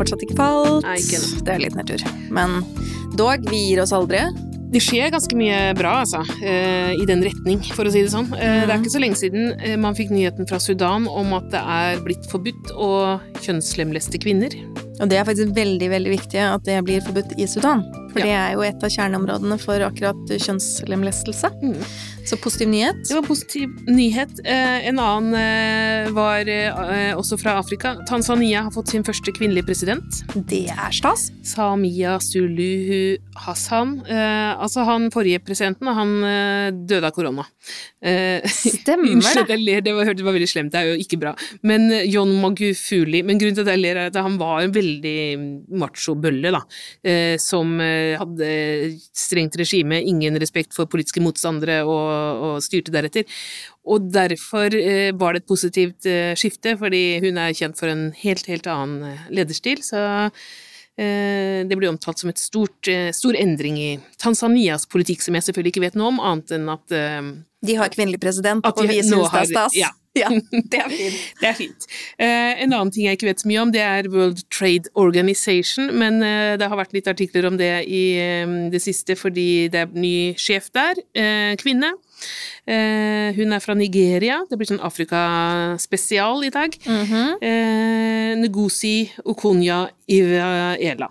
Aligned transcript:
fortsatt 0.00 0.24
ikke 0.26 0.38
falt. 0.40 0.86
Nei, 0.86 0.98
ikke 1.00 1.44
det 1.46 1.56
er 1.56 1.64
litt 1.66 1.76
nedtur. 1.78 2.06
Men 2.34 2.62
dog, 3.18 3.44
vi 3.50 3.68
gir 3.70 3.82
oss 3.84 3.94
aldri. 3.96 4.24
Det 4.70 4.78
skjer 4.84 5.10
ganske 5.10 5.34
mye 5.34 5.72
bra, 5.74 5.96
altså, 6.04 6.20
eh, 6.46 6.92
i 6.94 7.06
den 7.08 7.24
retning, 7.26 7.58
for 7.74 7.88
å 7.88 7.90
si 7.90 8.04
det 8.04 8.12
sånn. 8.12 8.28
Mm. 8.30 8.36
Det 8.38 8.70
er 8.70 8.76
ikke 8.76 8.92
så 8.92 9.02
lenge 9.02 9.18
siden 9.18 9.48
eh, 9.58 9.74
man 9.80 9.98
fikk 9.98 10.12
nyheten 10.14 10.46
fra 10.46 10.60
Sudan 10.62 11.08
om 11.10 11.34
at 11.34 11.48
det 11.50 11.62
er 11.74 12.04
blitt 12.04 12.28
forbudt 12.30 12.70
å 12.78 12.92
kjønnslemleste 13.42 14.20
kvinner. 14.22 14.54
Og 15.00 15.10
det 15.10 15.18
er 15.18 15.26
faktisk 15.26 15.56
veldig, 15.56 15.90
veldig 15.90 16.12
viktig 16.14 16.42
at 16.44 16.62
det 16.68 16.78
blir 16.86 17.02
forbudt 17.02 17.34
i 17.40 17.48
Sudan. 17.50 17.82
For 18.12 18.20
Ja. 18.20 18.26
det 18.26 18.36
er 18.36 18.52
jo 18.56 18.62
et 18.66 18.82
av 18.86 18.90
kjerneområdene 18.90 19.58
for 19.62 19.82
akkurat 19.86 20.32
kjønnslemlestelse. 20.44 21.50
Mm. 21.62 21.76
Så 22.26 22.36
positiv 22.42 22.68
nyhet. 22.68 22.98
Det 23.08 23.14
var 23.16 23.24
positiv 23.26 23.68
nyhet. 23.88 24.40
Eh, 24.44 24.88
en 24.90 24.98
annen 25.00 25.34
eh, 25.34 26.10
var 26.14 26.46
eh, 26.46 27.14
også 27.16 27.38
fra 27.40 27.54
Afrika. 27.58 27.94
Tanzania 28.08 28.62
har 28.66 28.74
fått 28.74 28.92
sin 28.92 29.04
første 29.06 29.32
kvinnelige 29.34 29.66
president. 29.70 30.20
Det 30.36 30.66
er 30.70 30.92
stas. 30.94 31.30
Samia 31.46 32.18
Suluhu 32.22 33.16
Hassan. 33.40 34.00
Altså 34.10 34.84
han 34.84 35.08
forrige 35.14 35.40
presidenten, 35.44 35.88
han 35.96 36.12
døde 36.86 37.08
av 37.08 37.14
korona. 37.16 37.46
Stemmer 38.02 39.10
Unnskyld 39.14 39.46
det. 39.48 39.56
jeg 39.56 39.64
ler, 39.64 39.80
det 39.86 39.94
var, 39.96 40.12
det 40.14 40.26
var 40.26 40.36
veldig 40.36 40.48
slemt, 40.50 40.72
det 40.74 40.80
er 40.82 40.90
jo 40.92 41.00
ikke 41.00 41.18
bra. 41.22 41.32
Men 41.66 41.88
John 42.10 42.30
Magufuli 42.42 43.22
Men 43.26 43.40
grunnen 43.40 43.56
til 43.56 43.64
at 43.64 43.72
jeg 43.74 43.82
ler, 43.82 43.96
er 44.04 44.10
at 44.12 44.18
han 44.20 44.36
var 44.40 44.64
en 44.64 44.74
veldig 44.74 45.16
macho-bølle, 45.80 46.52
da. 46.54 46.60
Eh, 47.04 47.36
som 47.40 47.74
eh, 47.80 47.99
hadde 48.20 48.48
strengt 49.16 49.58
regime, 49.60 50.00
ingen 50.02 50.38
respekt 50.40 50.74
for 50.76 50.90
politiske 50.90 51.22
motstandere 51.24 51.82
og, 51.84 52.46
og 52.46 52.64
styrte 52.64 52.94
deretter. 52.94 53.28
Og 53.90 54.10
derfor 54.12 54.74
eh, 54.76 55.10
var 55.16 55.34
det 55.34 55.44
et 55.44 55.50
positivt 55.50 56.08
eh, 56.08 56.32
skifte, 56.38 56.76
fordi 56.80 57.20
hun 57.24 57.40
er 57.40 57.56
kjent 57.56 57.78
for 57.80 57.92
en 57.92 58.10
helt, 58.22 58.50
helt 58.50 58.68
annen 58.70 59.06
eh, 59.12 59.28
lederstil. 59.40 59.82
Så 59.86 60.00
eh, 61.00 61.62
det 61.66 61.78
blir 61.78 61.90
omtalt 61.90 62.20
som 62.22 62.32
et 62.32 62.40
stort, 62.40 62.90
eh, 62.90 63.08
stor 63.16 63.38
endring 63.40 63.78
i 63.80 63.90
Tanzanias 64.20 64.86
politikk, 64.90 65.24
som 65.24 65.38
jeg 65.38 65.48
selvfølgelig 65.48 65.74
ikke 65.74 65.86
vet 65.88 66.00
noe 66.00 66.12
om, 66.12 66.20
annet 66.32 66.56
enn 66.58 66.68
at 66.72 66.96
eh, 66.96 67.22
De 67.66 67.80
har 67.80 67.92
kvinnelig 67.92 68.20
president, 68.22 68.64
og 68.64 68.84
vi 68.88 69.00
syns 69.02 69.32
det 69.32 69.46
er 69.46 69.50
stas. 69.54 69.80
ja. 69.80 69.90
Ja, 70.18 70.26
det 70.26 70.78
er 70.80 70.88
fint. 70.90 71.18
Det 71.38 71.46
er 71.46 71.54
fint. 71.54 71.84
Eh, 72.18 72.62
en 72.64 72.72
annen 72.74 72.90
ting 72.90 73.06
jeg 73.06 73.14
ikke 73.18 73.28
vet 73.28 73.42
så 73.44 73.46
mye 73.46 73.60
om, 73.62 73.70
det 73.70 73.82
er 73.84 74.08
World 74.10 74.40
Trade 74.50 74.90
Organization, 74.98 75.86
men 75.94 76.18
eh, 76.26 76.56
det 76.58 76.66
har 76.66 76.80
vært 76.80 76.96
litt 76.96 77.06
artikler 77.10 77.46
om 77.46 77.54
det 77.60 77.70
i 77.86 78.02
eh, 78.18 78.56
det 78.74 78.82
siste 78.82 79.14
fordi 79.18 79.68
det 79.70 79.84
er 79.84 79.94
ny 79.94 80.34
sjef 80.34 80.66
der, 80.74 80.98
eh, 81.14 81.54
kvinne. 81.62 81.92
Eh, 82.66 83.30
hun 83.38 83.54
er 83.54 83.62
fra 83.62 83.78
Nigeria, 83.78 84.40
det 84.50 84.58
blir 84.58 84.68
sånn 84.72 84.82
Afrika-spesial 84.84 86.42
i 86.48 86.52
dag. 86.58 86.74
Mhm. 86.90 87.38
eh, 87.40 88.34
Ngozi 88.42 88.96
Okonya 89.30 89.84
Ivaela. 90.10 91.08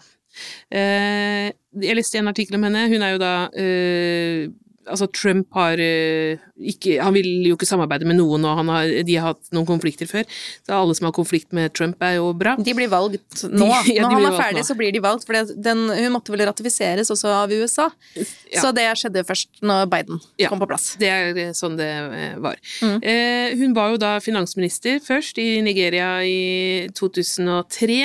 Eh, 0.72 1.50
jeg 1.80 1.95
leste 1.95 2.19
en 2.19 2.30
artikkel 2.31 2.59
om 2.59 2.67
henne, 2.67 2.88
hun 2.91 3.03
er 3.03 3.16
jo 3.16 3.22
da 3.23 3.34
eh, 3.56 4.50
Altså, 4.90 5.08
Trump 5.14 5.48
har 5.56 5.80
eh, 5.80 6.40
ikke 6.59 6.98
Han 7.04 7.14
vil 7.16 7.28
jo 7.48 7.56
ikke 7.56 7.68
samarbeide 7.70 8.08
med 8.09 8.18
noen, 8.20 8.44
og 8.50 8.58
han 8.59 8.68
har, 8.73 8.90
de 9.06 9.16
har 9.16 9.31
hatt 9.34 9.52
noen 9.56 9.68
konflikter 9.70 10.09
før. 10.09 10.26
Så 10.66 10.76
alle 10.76 10.96
som 10.98 11.08
har 11.08 11.14
konflikt 11.16 11.54
med 11.56 11.72
Trump, 11.78 12.02
er 12.04 12.18
jo 12.18 12.31
bra. 12.36 12.56
De 12.59 12.73
blir 12.76 12.90
valgt 12.92 13.44
nå. 13.50 13.70
De- 13.86 13.96
ja, 13.96 14.04
Når 14.08 14.16
han 14.18 14.28
er 14.31 14.38
ferdig, 14.40 14.64
nå. 14.64 14.68
så 14.68 14.76
blir 14.80 14.92
de 14.96 15.04
valgt. 15.06 15.28
For 15.30 15.38
den, 15.56 15.86
hun 15.94 16.12
måtte 16.16 16.34
vel 16.36 16.44
ratifiseres 16.50 17.12
også 17.14 17.31
av 17.44 17.54
USA. 17.56 17.88
Ja. 18.18 18.59
Så 18.64 18.73
det 18.76 18.88
skjedde 19.00 19.23
først 19.30 19.62
når 19.64 19.86
Biden 19.94 20.19
Ja. 20.41 20.50
kom 20.52 20.59
på 20.59 20.68
plass. 20.69 20.92
Det 21.00 21.08
er 21.13 21.38
eh, 21.47 21.53
sånn 21.58 21.78
det 21.80 21.88
eh, 21.90 22.36
var. 22.42 22.59
Mm. 22.84 22.97
Eh, 23.03 23.56
hun 23.62 23.74
var 23.78 23.94
jo 23.94 24.02
da 24.02 24.16
finansminister 24.24 25.00
først 25.06 25.38
i 25.40 25.62
Nigeria 25.66 26.12
i 26.25 26.90
2003. 26.97 28.02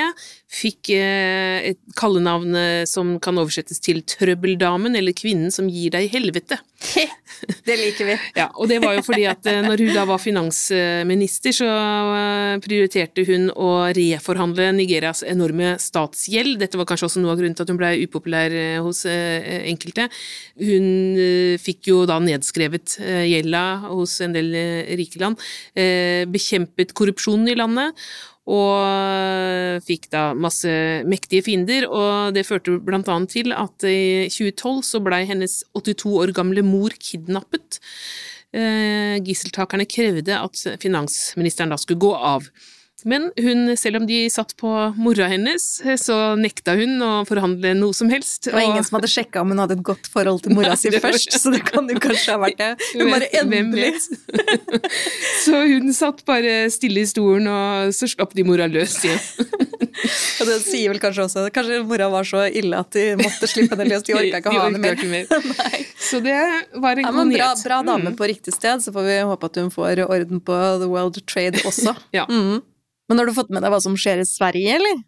Fikk 0.54 0.92
eh, 0.94 1.72
et 1.72 1.80
kallenavn 1.98 2.54
eh, 2.54 2.84
som 2.86 3.16
kan 3.22 3.38
oversettes 3.40 3.80
til 3.82 4.02
Trøbbeldamen, 4.06 4.94
eller 4.94 5.14
Kvinnen 5.16 5.50
som 5.54 5.66
gir 5.70 5.90
deg 5.94 6.12
helvete. 6.12 6.60
Det 7.66 7.74
liker 7.76 8.06
vi. 8.06 8.14
Ja, 8.36 8.46
og 8.60 8.68
det 8.70 8.78
var 8.80 8.94
jo 8.94 9.02
fordi 9.04 9.24
at 9.28 9.46
eh, 9.50 9.62
når 9.64 9.82
hun 9.82 9.96
da 9.96 10.04
var 10.06 10.20
finansminister, 10.22 11.54
så 11.56 11.68
prioriterte 12.62 13.24
hun 13.26 13.48
å 13.50 13.70
reforhandle 13.96 14.68
Nigerias 14.76 15.24
enorme 15.26 15.74
statsgjeld. 15.82 16.60
Dette 16.62 16.78
var 16.78 16.86
kanskje 16.88 17.08
også 17.08 17.22
noe 17.24 17.34
av 17.34 17.40
grunnen 17.40 17.56
til 17.58 17.66
at 17.66 17.72
hun 17.72 17.80
ble 17.80 17.90
upopulær 18.04 18.54
hos 18.84 19.02
enkelte. 19.08 20.06
Hun 20.60 21.58
fikk 21.60 21.90
jo 21.90 22.04
da 22.08 22.20
nedskrevet 22.22 22.98
gjelda 23.00 23.64
hos 23.88 24.16
en 24.24 24.36
del 24.36 24.52
rike 25.00 25.20
land, 25.22 25.42
bekjempet 26.30 26.94
korrupsjonen 26.96 27.50
i 27.50 27.58
landet, 27.58 28.06
og 28.44 29.80
fikk 29.86 30.10
da 30.12 30.26
masse 30.36 30.68
mektige 31.08 31.46
fiender, 31.46 31.86
og 31.88 32.34
det 32.36 32.44
førte 32.44 32.76
blant 32.84 33.08
annet 33.08 33.32
til 33.32 33.54
at 33.56 33.86
i 33.88 34.28
2012 34.28 34.82
så 34.84 35.00
blei 35.04 35.22
hennes 35.30 35.62
82 35.72 36.12
år 36.20 36.34
gamle 36.36 36.64
mor 36.66 36.92
kidnappet. 37.00 37.80
Eh, 38.54 39.16
Gisseltakerne 39.24 39.88
krevde 39.88 40.36
at 40.36 40.60
finansministeren 40.82 41.72
da 41.72 41.80
skulle 41.80 42.04
gå 42.04 42.12
av. 42.14 42.50
Men 43.04 43.26
hun, 43.36 43.76
selv 43.76 44.00
om 44.00 44.06
de 44.08 44.22
satt 44.32 44.54
på 44.56 44.70
mora 44.96 45.26
hennes, 45.28 45.64
så 46.00 46.16
nekta 46.40 46.72
hun 46.78 46.94
å 47.04 47.10
forhandle 47.28 47.74
noe 47.76 47.92
som 47.96 48.08
helst. 48.08 48.46
Det 48.48 48.54
var 48.56 48.64
ingen 48.64 48.84
som 48.86 48.96
hadde 48.98 49.10
sjekka 49.12 49.42
om 49.44 49.52
hun 49.52 49.60
hadde 49.60 49.76
et 49.76 49.82
godt 49.84 50.08
forhold 50.12 50.40
til 50.46 50.54
mora 50.56 50.72
si 50.80 50.88
først, 50.94 51.36
så 51.40 51.52
det 51.52 51.60
kan 51.68 51.88
jo 51.92 51.98
kanskje 52.00 52.32
ha 52.32 52.40
vært 52.40 52.58
det. 52.62 52.70
Hun 52.96 53.10
bare 53.12 53.28
endelig? 53.42 53.92
Så 55.44 55.58
hun 55.68 55.90
satt 55.92 56.22
bare 56.24 56.70
stille 56.72 57.02
i 57.04 57.06
stolen, 57.08 57.46
og 57.50 57.92
så 57.94 58.08
slapp 58.08 58.32
de 58.36 58.44
mora 58.46 58.64
løs 58.70 58.94
igjen. 59.04 59.20
Og 60.40 60.48
det 60.48 60.56
sier 60.64 60.90
vel 60.90 60.98
kanskje 61.02 61.22
også 61.28 61.42
Kanskje 61.54 61.76
mora 61.86 62.08
var 62.10 62.26
så 62.26 62.42
ille 62.50 62.76
at 62.80 62.90
de 62.96 63.04
måtte 63.20 63.46
slippe 63.50 63.76
henne 63.76 63.86
løs. 63.92 64.02
De 64.06 64.16
orka 64.16 64.40
ikke 64.40 64.50
å 64.50 64.56
ha 64.58 64.64
henne 64.66 64.80
mer. 64.82 64.98
mer. 65.08 65.28
Så 66.00 66.18
det 66.24 66.34
var 66.82 66.98
en 66.98 67.04
Ja, 67.06 67.12
god 67.14 67.20
men 67.20 67.34
bra, 67.36 67.50
bra 67.62 67.78
dame 67.86 68.10
Mm. 68.14 68.16
på 68.18 68.26
riktig 68.28 68.52
sted, 68.56 68.82
så 68.84 68.92
får 68.92 69.04
vi 69.06 69.18
håpe 69.28 69.46
at 69.52 69.56
hun 69.60 69.70
får 69.72 70.02
orden 70.08 70.40
på 70.44 70.56
The 70.82 70.88
World 70.90 71.20
Trade 71.30 71.62
også. 71.68 71.94
Ja. 72.12 72.26
Mm. 72.28 72.62
Men 73.08 73.18
har 73.20 73.26
du 73.28 73.34
fått 73.36 73.50
med 73.52 73.62
deg 73.64 73.70
hva 73.74 73.80
som 73.84 73.96
skjer 74.00 74.22
i 74.22 74.28
Sverige, 74.28 74.78
eller? 74.78 75.02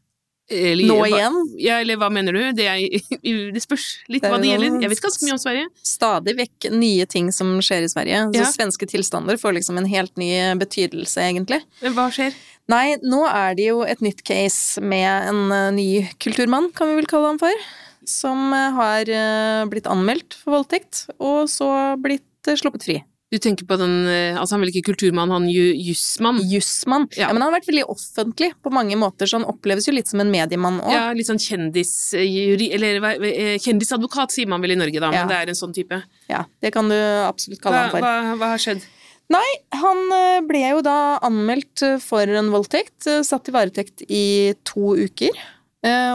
Eller, 0.49 0.87
Nå 0.87 0.97
hva- 1.01 1.09
igjen? 1.11 1.37
Ja, 1.59 1.81
eller 1.83 1.97
hva 1.99 2.07
mener 2.12 2.37
du? 2.37 2.43
Det, 2.55 2.67
er, 2.71 2.77
det 3.57 3.62
spørs 3.65 3.87
litt 4.12 4.23
Det 4.23 4.31
hva 4.31 4.39
det 4.39 4.53
gjelder. 4.53 4.77
Jeg 4.84 4.93
vet 4.93 5.01
ganske 5.03 5.27
mye 5.27 5.34
om 5.34 5.41
Sverige. 5.43 5.65
Stadig 5.83 6.35
vekk 6.39 6.69
nye 6.77 7.06
ting 7.11 7.33
som 7.35 7.51
skjer 7.65 7.83
i 7.83 7.89
Sverige. 7.91 8.21
Så 8.31 8.45
Ja. 8.45 8.51
svenske 8.55 8.87
tilstander 8.87 9.41
får 9.43 9.56
liksom 9.59 9.81
en 9.81 9.89
helt 9.91 10.15
ny 10.21 10.29
betydelse, 10.61 11.19
egentlig. 11.25 11.62
Men 11.83 11.97
Hva 11.99 12.06
skjer? 12.15 12.37
Nei, 12.71 12.97
nå 13.03 13.25
er 13.27 13.56
det 13.59 13.67
jo 13.73 13.81
et 13.87 14.01
nytt 14.03 14.23
case 14.27 14.81
med 14.83 15.29
en 15.33 15.43
eh, 15.55 15.71
ny 15.75 15.89
kulturmann, 16.23 16.71
kan 16.75 16.89
vi 16.93 17.01
vel 17.01 17.06
kalle 17.11 17.33
han 17.33 17.39
for, 17.43 17.67
som 18.06 18.47
eh, 18.55 18.71
har 18.79 19.11
eh, 19.11 19.65
blitt 19.71 19.87
anmeldt 19.91 20.35
for 20.45 20.61
voldtekt, 20.61 21.09
og 21.19 21.47
så 21.51 21.69
blitt 22.03 22.23
sluppet 22.59 22.87
fri. 22.87 22.97
Du 23.37 23.41
tenker 23.45 23.67
på 23.69 23.77
den 23.77 23.95
eh, 24.09 24.39
Altså, 24.41 24.55
han 24.57 24.63
er 24.63 24.67
vel 24.67 24.73
ikke 24.73 24.87
kulturmann, 24.95 25.33
han 25.35 25.47
ju, 25.53 25.67
jussmann? 25.91 26.39
Jussmann. 26.49 27.05
Ja. 27.13 27.27
Ja. 27.27 27.33
men 27.35 27.43
han 27.45 27.51
har 27.51 27.59
vært 27.59 27.69
veldig 27.69 27.85
offentlig 27.93 28.53
på 28.65 28.73
mange 28.73 28.97
måter, 28.97 29.29
så 29.29 29.37
han 29.41 29.49
oppleves 29.51 29.89
jo 29.91 29.93
litt 29.97 30.09
som 30.09 30.23
en 30.25 30.31
mediemann 30.33 30.79
òg. 30.81 30.93
Ja, 30.95 31.07
litt 31.17 31.29
sånn 31.29 31.43
kjendisjuri... 31.43 32.71
Eller 32.77 33.01
eh, 33.27 33.57
kjendisadvokat 33.63 34.33
sier 34.35 34.49
man 34.51 34.63
vel 34.65 34.73
i 34.77 34.79
Norge, 34.81 35.01
da, 35.03 35.11
men 35.13 35.23
Ja. 35.25 35.27
det 35.31 35.41
er 35.43 35.53
en 35.53 35.59
sånn 35.59 35.75
type. 35.77 35.99
Ja, 36.31 36.45
det 36.65 36.73
kan 36.77 36.89
du 36.93 36.97
absolutt 37.27 37.61
kalle 37.65 37.77
Hva, 37.77 37.83
han 37.83 37.95
for. 37.97 38.07
hva, 38.07 38.37
hva 38.41 38.53
har 38.55 38.63
skjedd? 38.63 38.87
Nei, 39.35 39.47
han 39.75 40.01
eh, 40.15 40.41
ble 40.47 40.63
jo 40.71 40.83
da 40.87 40.97
anmeldt 41.27 41.83
for 42.05 42.31
en 42.41 42.53
voldtekt, 42.55 43.09
satt 43.27 43.51
i 43.51 43.55
varetekt 43.57 44.05
i 44.07 44.25
to 44.65 44.94
uker, 45.03 45.35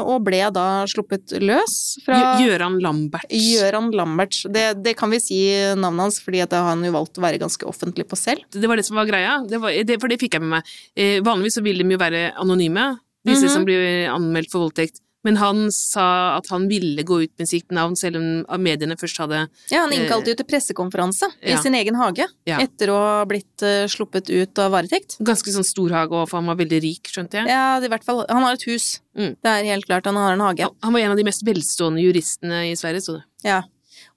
og 0.01 0.23
ble 0.25 0.39
da 0.51 0.83
sluppet 0.89 1.31
løs 1.39 1.75
fra 2.05 2.37
Gjøran 2.41 2.79
Lamberts. 2.81 3.29
Gøran 3.31 3.91
Lamberts. 3.95 4.45
Det, 4.51 4.83
det 4.83 4.95
kan 4.99 5.09
vi 5.13 5.19
si 5.23 5.37
navnet 5.77 6.07
hans, 6.07 6.19
fordi 6.23 6.41
har 6.43 6.65
han 6.71 6.83
jo 6.83 6.91
valgt 6.91 7.17
å 7.17 7.23
være 7.23 7.39
ganske 7.39 7.67
offentlig 7.69 8.07
på 8.09 8.17
selv. 8.19 8.43
Det 8.51 8.67
var 8.67 8.75
det 8.81 8.85
som 8.87 8.97
var 8.99 9.05
greia, 9.05 9.37
det 9.47 9.61
var, 9.61 9.71
det, 9.71 9.99
for 10.01 10.07
det 10.11 10.19
fikk 10.19 10.33
jeg 10.39 10.41
med 10.41 10.57
meg. 10.57 10.73
Eh, 10.95 11.21
vanligvis 11.23 11.59
så 11.59 11.63
vil 11.63 11.77
de 11.83 11.87
jo 11.95 12.01
være 12.01 12.33
anonyme, 12.41 12.97
disse 13.23 13.45
Mhm. 13.45 13.53
som 13.53 13.65
blir 13.65 14.09
anmeldt 14.09 14.51
for 14.51 14.65
voldtekt. 14.65 14.99
Men 15.23 15.37
han 15.37 15.67
sa 15.71 16.37
at 16.39 16.47
han 16.49 16.67
ville 16.67 17.03
gå 17.05 17.19
ut 17.23 17.31
med 17.37 17.47
sitt 17.47 17.69
navn, 17.71 17.95
selv 17.95 18.17
om 18.17 18.61
mediene 18.63 18.95
først 18.97 19.19
hadde 19.21 19.43
Ja, 19.69 19.83
han 19.83 19.91
innkalte 19.93 20.31
jo 20.33 20.35
til 20.39 20.45
pressekonferanse 20.49 21.29
ja. 21.43 21.53
i 21.53 21.61
sin 21.61 21.75
egen 21.77 21.95
hage, 21.99 22.25
Ja. 22.49 22.57
etter 22.63 22.89
å 22.89 22.97
ha 22.97 23.25
blitt 23.29 23.61
eh, 23.61 23.85
sluppet 23.91 24.29
ut 24.33 24.57
av 24.59 24.71
varetekt. 24.73 25.17
ganske 25.21 25.53
sånn 25.53 25.63
stor 25.67 25.89
hage, 25.91 26.09
òg, 26.11 26.27
for 26.29 26.37
han 26.41 26.47
var 26.49 26.55
veldig 26.57 26.81
rik, 26.81 27.03
skjønte 27.13 27.37
jeg. 27.41 27.47
Ja, 27.53 27.79
det 27.79 27.85
i 27.85 27.93
hvert 27.93 28.03
fall, 28.07 28.25
han 28.29 28.41
har 28.43 28.53
et 28.57 28.65
hus. 28.65 28.99
Mm. 29.15 29.35
Det 29.43 29.51
er 29.51 29.63
helt 29.69 29.85
klart, 29.85 30.05
han 30.05 30.15
har 30.15 30.33
en 30.33 30.39
hage. 30.39 30.67
Han- 30.81 30.93
var 30.93 30.99
en 31.01 31.11
av 31.11 31.17
de 31.17 31.23
mest 31.23 31.43
velstående 31.45 32.01
juristene 32.01 32.71
i 32.71 32.75
Sverige, 32.75 33.01
så 33.05 33.13
det. 33.19 33.23
Ja. 33.43 33.61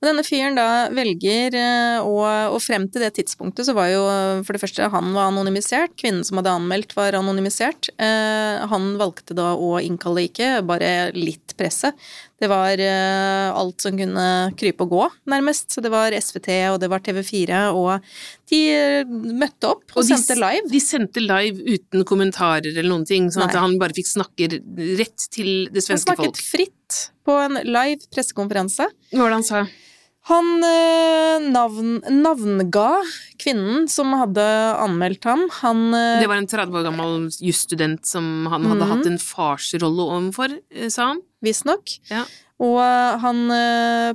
Og 0.00 0.08
denne 0.08 0.24
fyren 0.26 0.58
da 0.58 0.68
velger 0.92 1.54
eh, 1.56 1.98
å 2.04 2.16
Og 2.54 2.60
frem 2.62 2.86
til 2.92 3.04
det 3.04 3.14
tidspunktet 3.18 3.68
så 3.68 3.74
var 3.76 3.90
jo 3.92 4.02
for 4.44 4.56
det 4.56 4.62
første 4.62 4.90
han 4.92 5.12
var 5.14 5.30
anonymisert, 5.30 5.94
kvinnen 6.00 6.24
som 6.26 6.38
hadde 6.40 6.52
anmeldt 6.52 6.94
var 6.96 7.16
anonymisert. 7.18 7.90
Eh, 7.96 8.64
han 8.70 8.94
valgte 9.00 9.36
da 9.36 9.52
å 9.56 9.78
innkalle 9.82 10.26
ikke 10.28 10.58
bare 10.66 11.10
litt 11.16 11.56
presse. 11.58 11.92
Det 12.40 12.50
var 12.50 12.80
eh, 12.82 13.48
alt 13.54 13.84
som 13.84 13.96
kunne 13.96 14.26
krype 14.58 14.84
og 14.84 14.92
gå, 14.92 15.04
nærmest. 15.30 15.70
Så 15.72 15.84
det 15.84 15.92
var 15.94 16.14
SVT 16.14 16.50
og 16.72 16.80
det 16.82 16.90
var 16.92 17.02
TV4, 17.04 17.60
og 17.72 18.04
de 18.52 18.60
møtte 19.08 19.70
opp 19.70 19.84
og, 19.94 20.02
Og 20.02 20.08
de 20.08 20.18
sendte 20.18 20.38
live. 20.40 20.68
De 20.72 20.82
sendte 20.82 21.24
live 21.24 21.64
uten 21.64 22.04
kommentarer 22.08 22.72
eller 22.74 22.90
noen 22.90 23.06
ting, 23.08 23.30
sånn 23.32 23.46
at 23.46 23.56
Nei. 23.56 23.64
han 23.64 23.78
bare 23.80 23.96
fikk 23.96 24.10
snakke 24.10 24.50
rett 25.00 25.28
til 25.32 25.70
det 25.72 25.84
svenske 25.86 26.12
folk. 26.12 26.20
Han 26.20 26.34
snakket 26.34 26.42
folk. 26.42 26.48
fritt 26.52 26.83
på 27.24 27.38
en 27.46 27.58
live 27.64 28.02
pressekonferanse. 28.14 28.86
Hvordan 29.14 29.42
sa? 29.46 29.64
Han 30.30 30.46
eh, 30.64 31.42
navn, 31.52 31.98
navnga 32.08 32.86
kvinnen 33.42 33.84
som 33.92 34.14
hadde 34.16 34.44
anmeldt 34.80 35.26
ham. 35.28 35.42
Han 35.60 35.82
eh, 35.92 36.20
Det 36.22 36.30
var 36.30 36.40
en 36.40 36.48
30 36.48 36.78
år 36.80 36.86
gammel 36.86 37.26
jusstudent 37.44 38.06
som 38.08 38.46
han 38.48 38.64
hadde 38.70 38.86
Mhm. 38.86 38.92
hatt 38.94 39.06
en 39.10 39.18
farsrolle 39.20 40.06
overfor, 40.16 40.56
eh, 40.72 40.88
sa 40.88 41.10
han. 41.12 41.20
visstnok. 41.44 41.98
Ja. 42.08 42.22
Og 42.64 42.78
han 43.20 43.50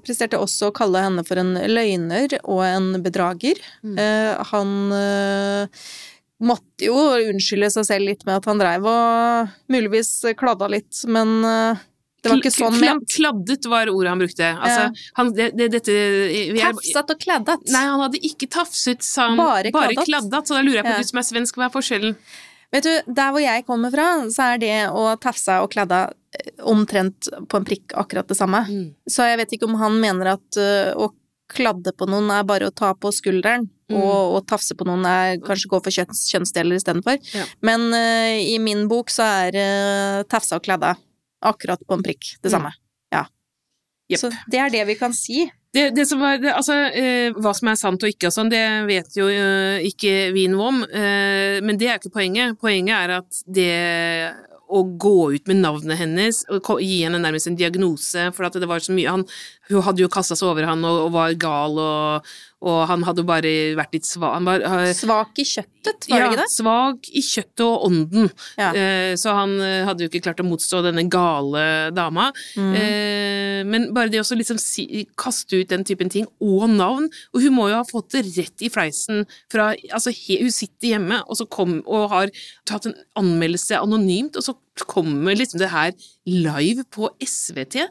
presterte 0.01 0.39
også 0.41 0.71
å 0.71 0.73
kalle 0.73 1.03
henne 1.03 1.21
for 1.27 1.37
en 1.37 1.53
løgner 1.69 2.39
og 2.47 2.63
en 2.65 2.87
bedrager. 3.03 3.59
Mm. 3.83 3.99
Eh, 3.99 4.43
han 4.49 4.71
måtte 6.39 6.87
jo 6.87 6.95
unnskylde 7.29 7.69
seg 7.75 7.85
selv 7.85 8.07
litt 8.07 8.25
med 8.25 8.39
at 8.39 8.47
han 8.49 8.61
dreiv 8.61 8.87
og 8.87 9.49
muligvis 9.69 10.11
kladda 10.39 10.69
litt, 10.71 11.01
men 11.11 11.43
det 12.21 12.31
var 12.31 12.37
ikke 12.41 12.51
sånn 12.55 12.77
ment. 12.81 13.05
Kladdet 13.15 13.65
var 13.71 13.87
ordet 13.93 14.09
han 14.13 14.19
brukte. 14.23 14.49
Altså, 14.59 15.07
han, 15.19 15.31
det, 15.37 15.49
det, 15.57 15.69
dette 15.77 15.93
vi 15.93 16.59
er- 16.59 16.73
Tafset 16.73 17.13
og 17.15 17.19
kladdet. 17.23 17.65
Nei, 17.71 17.85
han 17.87 18.03
hadde 18.03 18.21
ikke 18.29 18.49
tafset, 18.51 19.01
sa 19.05 19.29
han. 19.29 19.37
Bare 19.39 19.71
kladdet. 19.71 20.05
kladdet. 20.09 20.47
Så 20.47 20.57
da 20.57 20.61
lurer 20.65 20.81
jeg 20.81 20.85
på, 20.89 20.95
Ja. 20.95 20.97
du 21.03 21.09
som 21.11 21.19
er 21.23 21.27
svensk, 21.29 21.55
hva 21.59 21.69
er 21.69 21.75
forskjellen? 21.77 22.15
Vet 22.71 22.83
du, 22.85 23.13
der 23.17 23.31
hvor 23.33 23.41
jeg 23.41 23.65
kommer 23.65 23.89
fra, 23.89 24.07
så 24.29 24.53
er 24.53 24.57
det 24.61 24.73
å 24.93 25.07
tafse 25.17 25.55
og 25.63 25.71
kladde 25.73 26.03
eh, 26.37 26.51
omtrent 26.69 27.29
på 27.49 27.57
en 27.57 27.65
prikk 27.65 27.95
akkurat 27.97 28.27
det 28.29 28.37
samme. 28.37 28.61
Så 29.09 29.25
jeg 29.25 29.39
vet 29.41 29.55
ikke 29.57 29.65
om 29.71 29.79
han 29.81 29.95
mener 29.99 30.35
at 30.35 30.59
eh, 30.61 30.91
å 30.93 31.09
kladde 31.49 31.95
på 31.97 32.05
noen 32.05 32.29
er 32.29 32.43
bare 32.45 32.67
å 32.69 32.75
ta 32.75 32.93
på 32.93 33.09
skulderen, 33.15 33.69
Mm. 33.89 33.97
og 34.05 34.35
å 34.37 34.39
tafse 34.45 34.75
på 34.77 34.85
noen 34.85 35.01
er 35.09 35.39
kanskje 35.41 35.65
gå 35.71 35.77
for 35.81 35.89
kjønns, 35.89 36.19
kjønnsdeler 36.29 36.77
istedenfor. 36.77 37.15
Ja. 37.33 37.47
Men 37.65 37.87
uh, 37.89 38.37
i 38.37 38.59
min 38.61 38.83
bok 38.87 39.09
så 39.09 39.25
er 39.25 39.57
uh, 39.57 40.23
tafse 40.29 40.53
og 40.53 40.61
kladde 40.61 40.91
akkurat 41.41 41.79
på 41.87 41.93
en 41.97 42.03
prikk 42.03 42.35
det 42.41 42.49
Mm. 42.49 42.55
samme. 42.57 42.73
Ja. 43.11 43.25
Yep. 44.11 44.19
Så 44.19 44.29
det 44.51 44.59
er 44.59 44.69
det 44.69 44.87
vi 44.87 44.95
kan 44.95 45.13
si. 45.13 45.51
Det, 45.71 45.91
det 45.93 46.07
som 46.09 46.19
var, 46.19 46.39
altså, 46.41 46.73
eh, 46.97 47.29
hva 47.37 47.53
som 47.53 47.67
er 47.69 47.75
sant 47.77 48.01
og 48.03 48.09
ikke 48.09 48.27
og 48.27 48.33
sånn, 48.33 48.49
det 48.49 48.63
vet 48.89 49.13
jo 49.15 49.27
eh, 49.29 49.83
ikke 49.85 50.31
vi 50.33 50.47
noe 50.49 50.67
om. 50.67 50.79
Eh, 50.83 51.61
men 51.61 51.77
det 51.77 51.87
er 51.91 51.99
ikke 51.99 52.09
poenget. 52.15 52.57
Poenget 52.59 52.95
er 52.97 53.09
at 53.19 53.43
det 53.45 54.33
å 54.69 54.83
gå 55.01 55.33
ut 55.33 55.47
med 55.49 55.61
navnet 55.63 55.97
hennes 55.97 56.43
og 56.49 56.61
gi 56.81 57.03
henne 57.03 57.17
nærmest 57.21 57.47
en 57.49 57.55
diagnose, 57.57 58.27
for 58.33 58.45
at 58.45 58.53
det 58.53 58.67
var 58.69 58.79
så 58.85 58.93
mye 58.93 59.09
han, 59.09 59.23
Hun 59.69 59.83
hadde 59.85 60.01
jo 60.01 60.09
kasta 60.11 60.37
seg 60.37 60.49
over 60.49 60.65
han 60.65 60.81
og, 60.87 61.03
og 61.05 61.11
var 61.13 61.35
gal, 61.37 61.75
og, 61.77 62.29
og 62.65 62.79
han 62.89 63.03
hadde 63.05 63.25
bare 63.27 63.51
vært 63.77 63.93
litt 63.95 64.07
svak 64.07 64.33
Han 64.33 64.47
var 64.47 64.63
uh, 64.65 64.89
Svak 64.97 65.37
i 65.39 65.45
kjøttet, 65.45 66.07
var 66.09 66.23
det 66.23 66.29
ikke 66.31 66.39
det? 66.39 66.47
Ja, 66.47 66.53
svak 66.53 67.09
i 67.13 67.21
kjøttet 67.23 67.63
og 67.65 67.85
ånden. 67.87 68.31
Ja. 68.59 68.71
Uh, 68.73 69.13
så 69.19 69.35
han 69.37 69.53
eh, 69.63 69.83
hadde 69.87 70.03
jo 70.03 70.09
ikke 70.09 70.23
klart 70.25 70.41
å 70.41 70.47
motstå 70.47 70.81
denne 70.83 71.05
gale 71.11 71.63
dama. 71.95 72.29
Mm. 72.57 72.73
Uh, 72.73 73.59
men 73.69 73.87
bare 73.95 74.11
det 74.11 74.23
å 74.23 74.39
liksom 74.39 74.59
si, 74.61 75.05
kaste 75.19 75.61
ut 75.61 75.69
den 75.71 75.85
typen 75.87 76.11
ting, 76.11 76.25
og 76.41 76.65
navn 76.71 77.07
Og 77.35 77.43
hun 77.43 77.55
må 77.55 77.67
jo 77.69 77.77
ha 77.77 77.85
fått 77.87 78.15
det 78.15 78.25
rett 78.37 78.65
i 78.65 78.71
fleisen 78.73 79.25
fra 79.51 79.71
Altså, 79.93 80.11
he, 80.15 80.39
hun 80.43 80.53
sitter 80.53 80.95
hjemme 80.95 81.21
og, 81.25 81.37
så 81.39 81.45
kom, 81.49 81.79
og 81.85 82.09
har 82.13 82.33
tatt 82.67 82.89
en 82.89 82.97
anmeldelse 83.19 83.77
anonymt, 83.79 84.39
og 84.39 84.45
så 84.45 84.57
kommer 84.89 85.37
liksom 85.37 85.61
det 85.61 85.71
her 85.73 85.93
live 86.29 86.85
på 86.93 87.09
SVT. 87.21 87.83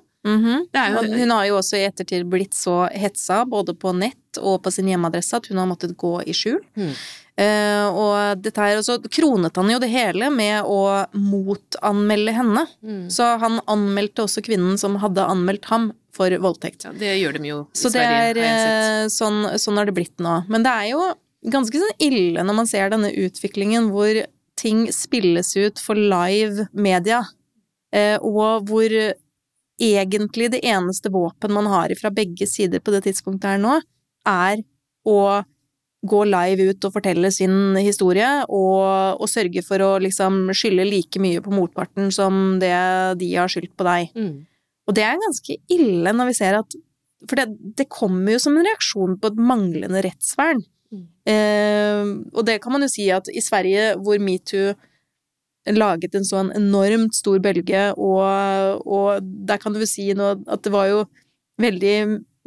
Det 0.72 0.82
er 0.82 0.96
jo 0.96 1.04
hun 1.14 1.34
har 1.34 1.46
jo 1.48 1.60
også 1.60 1.78
i 1.78 1.86
ettertid 1.88 2.26
blitt 2.30 2.56
så 2.56 2.82
hetsa, 2.92 3.44
både 3.48 3.74
på 3.78 3.94
nett 3.96 4.40
og 4.40 4.60
på 4.64 4.72
sin 4.74 4.90
hjemmeadresse, 4.90 5.40
at 5.40 5.48
hun 5.50 5.60
har 5.60 5.68
måttet 5.70 5.96
gå 5.98 6.18
i 6.28 6.36
skjul. 6.36 6.60
Mm. 6.78 6.92
Uh, 7.38 7.86
og 7.94 8.40
dette 8.42 8.58
her, 8.58 8.80
og 8.80 8.82
så 8.82 8.96
kronet 9.14 9.54
han 9.60 9.68
jo 9.70 9.78
det 9.78 9.90
hele 9.92 10.26
med 10.34 10.66
å 10.66 11.06
motanmelde 11.14 12.34
henne. 12.34 12.64
Mm. 12.82 13.04
Så 13.14 13.28
han 13.38 13.60
anmeldte 13.70 14.24
også 14.24 14.42
kvinnen 14.46 14.78
som 14.80 14.98
hadde 14.98 15.22
anmeldt 15.22 15.68
ham 15.70 15.92
for 16.18 16.34
voldtekt. 16.42 16.88
Ja, 16.88 16.94
det 16.98 17.14
gjør 17.20 17.38
de 17.38 17.52
jo 17.52 17.60
i 17.62 17.78
Så 17.78 17.92
det 17.94 18.02
Sverige, 18.02 18.32
er 18.32 18.42
jeg 18.42 18.64
sett. 18.64 18.88
eh, 18.88 19.12
sånn, 19.14 19.38
sånn 19.62 19.78
har 19.78 19.86
det 19.86 19.94
blitt 19.94 20.18
nå. 20.24 20.34
Men 20.50 20.66
det 20.66 20.72
er 20.74 20.90
jo 20.90 21.04
ganske 21.54 21.78
sånn 21.78 22.02
ille 22.02 22.42
når 22.42 22.58
man 22.58 22.66
ser 22.66 22.90
denne 22.90 23.12
utviklingen 23.14 23.92
hvor 23.94 24.24
ting 24.58 24.88
spilles 24.90 25.52
ut 25.54 25.78
for 25.78 25.94
live 25.94 26.66
media, 26.74 27.22
uh, 27.94 28.16
og 28.18 28.66
hvor 28.66 28.98
egentlig 29.78 30.50
det 30.52 30.64
eneste 30.66 31.10
våpen 31.14 31.54
man 31.54 31.68
har 31.70 31.94
fra 32.00 32.10
begge 32.14 32.48
sider 32.50 32.82
på 32.82 32.94
det 32.94 33.04
tidspunktet 33.06 33.54
her 33.54 33.62
nå, 33.62 33.78
er 34.28 34.64
å 35.08 35.20
gå 36.08 36.20
live 36.28 36.68
ut 36.70 36.86
og 36.86 36.94
fortelle 36.94 37.30
sin 37.34 37.76
historie, 37.82 38.28
og, 38.46 39.18
og 39.18 39.30
sørge 39.30 39.64
for 39.66 39.82
å 39.82 39.90
liksom 40.02 40.46
skylde 40.54 40.86
like 40.86 41.22
mye 41.22 41.42
på 41.42 41.54
motparten 41.54 42.12
som 42.14 42.58
det 42.62 42.74
de 43.18 43.32
har 43.34 43.50
skyldt 43.50 43.74
på 43.78 43.86
deg. 43.86 44.12
Mm. 44.14 44.34
Og 44.88 44.96
det 44.96 45.04
er 45.04 45.20
ganske 45.20 45.58
ille 45.74 46.14
når 46.14 46.30
vi 46.30 46.36
ser 46.38 46.60
at 46.62 46.78
For 47.26 47.34
det, 47.34 47.48
det 47.76 47.88
kommer 47.90 48.36
jo 48.36 48.38
som 48.38 48.54
en 48.54 48.62
reaksjon 48.62 49.16
på 49.18 49.32
et 49.32 49.40
manglende 49.42 50.04
rettsvern. 50.06 50.60
Mm. 50.94 51.06
Eh, 51.26 52.10
og 52.30 52.44
det 52.46 52.60
kan 52.62 52.72
man 52.76 52.86
jo 52.86 52.90
si 52.92 53.08
at 53.10 53.26
i 53.26 53.42
Sverige, 53.42 53.96
hvor 53.98 54.22
metoo 54.22 54.76
laget 55.76 56.14
en 56.14 56.24
sånn 56.24 56.52
enormt 56.56 57.14
stor 57.14 57.38
bølge, 57.44 57.92
og, 57.98 58.80
og 58.86 59.20
der 59.22 59.60
kan 59.60 59.74
du 59.74 59.82
vel 59.82 59.90
si 59.90 60.08
noe 60.16 60.38
at 60.48 60.62
det 60.64 60.72
var 60.72 60.88
jo 60.88 61.04
veldig 61.60 61.94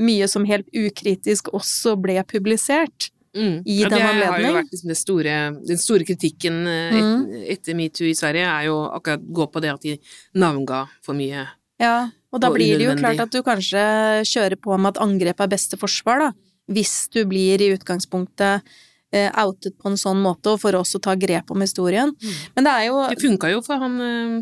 mye 0.02 0.28
som 0.32 0.46
helt 0.48 0.66
ukritisk 0.74 1.52
også 1.54 1.98
ble 2.02 2.22
publisert. 2.26 3.12
Mm. 3.32 3.62
i 3.64 3.78
ja, 3.80 3.88
den 3.88 3.96
det 3.96 4.26
har 4.28 4.42
jo 4.44 4.50
vært 4.58 4.72
liksom 4.74 4.90
det 4.92 4.98
store, 5.00 5.36
den 5.64 5.78
store 5.80 6.04
kritikken 6.04 6.66
eh, 6.68 6.98
et, 6.98 7.06
Mm. 7.06 7.44
etter 7.54 7.78
metoo 7.80 8.04
i 8.10 8.16
Sverige, 8.18 8.44
er 8.44 8.66
jo 8.68 8.82
akkurat 8.92 9.24
gå 9.24 9.46
på 9.54 9.62
det 9.64 9.70
at 9.72 9.86
de 9.86 9.94
navnga 10.36 10.82
for 11.02 11.16
mye. 11.16 11.46
Ja, 11.80 12.10
og 12.34 12.42
da 12.44 12.50
Og 12.50 12.58
blir 12.58 12.76
det 12.78 12.90
jo 12.90 12.96
klart 13.00 13.24
at 13.24 13.32
du 13.32 13.40
kanskje 13.42 13.80
kjører 14.28 14.60
på 14.60 14.76
med 14.78 14.98
at 14.98 15.02
angrep 15.02 15.40
er 15.40 15.48
beste 15.48 15.80
forsvar, 15.80 16.20
da. 16.20 16.30
Hvis 16.68 17.08
du 17.08 17.24
blir 17.26 17.56
i 17.64 17.72
utgangspunktet 17.72 18.68
outet 19.12 19.76
på 19.76 19.90
en 19.92 19.98
sånn 20.00 20.22
måte, 20.24 20.54
og 20.54 20.62
for 20.62 20.78
oss 20.80 20.96
å 20.96 21.02
ta 21.04 21.18
grep 21.20 21.52
om 21.52 21.60
historien. 21.64 22.14
Mm. 22.16 22.38
Men 22.56 22.68
det 22.68 22.76
er 22.78 22.86
jo 22.88 23.02
Det 23.12 23.20
funka 23.20 23.50
jo 23.52 23.64
for 23.66 23.82
han 23.84 23.98
uh, 24.00 24.38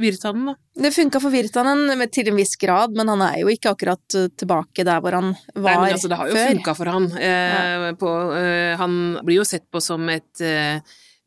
Virtanen, 0.00 0.46
da. 0.46 0.54
Det 0.82 0.90
funka 0.94 1.20
for 1.20 1.34
Virtanen 1.34 2.08
til 2.12 2.30
en 2.30 2.38
viss 2.38 2.56
grad, 2.60 2.94
men 2.96 3.10
han 3.12 3.22
er 3.24 3.40
jo 3.42 3.50
ikke 3.52 3.74
akkurat 3.74 4.16
eh, 4.16 4.30
tilbake 4.38 4.84
der 4.86 5.02
hvor 5.04 5.16
han 5.18 5.34
var 5.34 5.36
før. 5.36 5.66
Nei, 5.66 5.74
men 5.76 5.96
altså, 5.96 6.10
det 6.10 6.18
har 6.20 6.30
jo 6.30 6.38
funka 6.38 6.74
for 6.78 6.92
han. 6.94 7.08
Eh, 7.20 7.86
på, 8.00 8.14
eh, 8.38 8.72
han 8.80 8.96
blir 9.26 9.42
jo 9.42 9.46
sett 9.48 9.66
på 9.70 9.82
som 9.84 10.08
et 10.12 10.44
eh, 10.44 10.80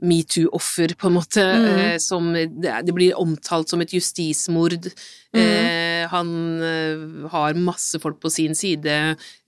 metoo-offer, 0.03 0.93
på 0.99 1.07
en 1.09 1.15
måte. 1.17 1.43
Mm. 1.43 1.67
eh, 1.79 1.97
som 2.03 2.31
det, 2.35 2.69
er- 2.69 2.83
det 2.83 2.93
blir 2.95 3.15
omtalt 3.19 3.69
som 3.71 3.81
et 3.81 3.93
justismord. 3.95 4.89
Mm. 5.33 5.41
Eh, 5.41 6.07
han 6.11 6.33
eh, 6.61 7.29
har 7.31 7.55
masse 7.57 7.99
folk 8.03 8.19
på 8.21 8.29
sin 8.31 8.53
side. 8.55 8.85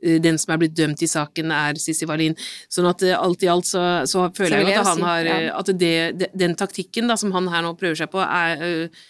Eh, 0.01 0.19
den 0.23 0.37
som 0.41 0.53
er 0.55 0.61
blitt 0.63 0.75
dømt 0.77 1.01
i 1.03 1.09
saken, 1.11 1.51
er 1.51 1.75
Sissi 1.81 2.07
Wallin. 2.09 2.37
Sånn 2.71 2.87
at 2.89 3.03
eh, 3.03 3.17
alt 3.17 3.43
i 3.43 3.51
alt 3.51 3.67
så, 3.69 3.83
så 4.07 4.29
føler 4.35 4.55
Så 4.55 4.61
jeg 4.63 4.71
jeg 4.71 4.79
at 4.79 4.87
han 4.93 5.01
si, 5.01 5.09
har 5.09 5.25
ja. 5.29 5.35
eh, 5.41 5.51
At 5.59 5.73
det, 5.79 6.29
den 6.33 6.55
taktikken 6.55 7.11
da, 7.11 7.17
som 7.19 7.35
han 7.35 7.51
her 7.51 7.61
nå 7.67 7.75
prøver 7.77 7.99
seg 8.05 8.09
på, 8.15 8.23
er 8.23 8.63
eh, 8.65 9.03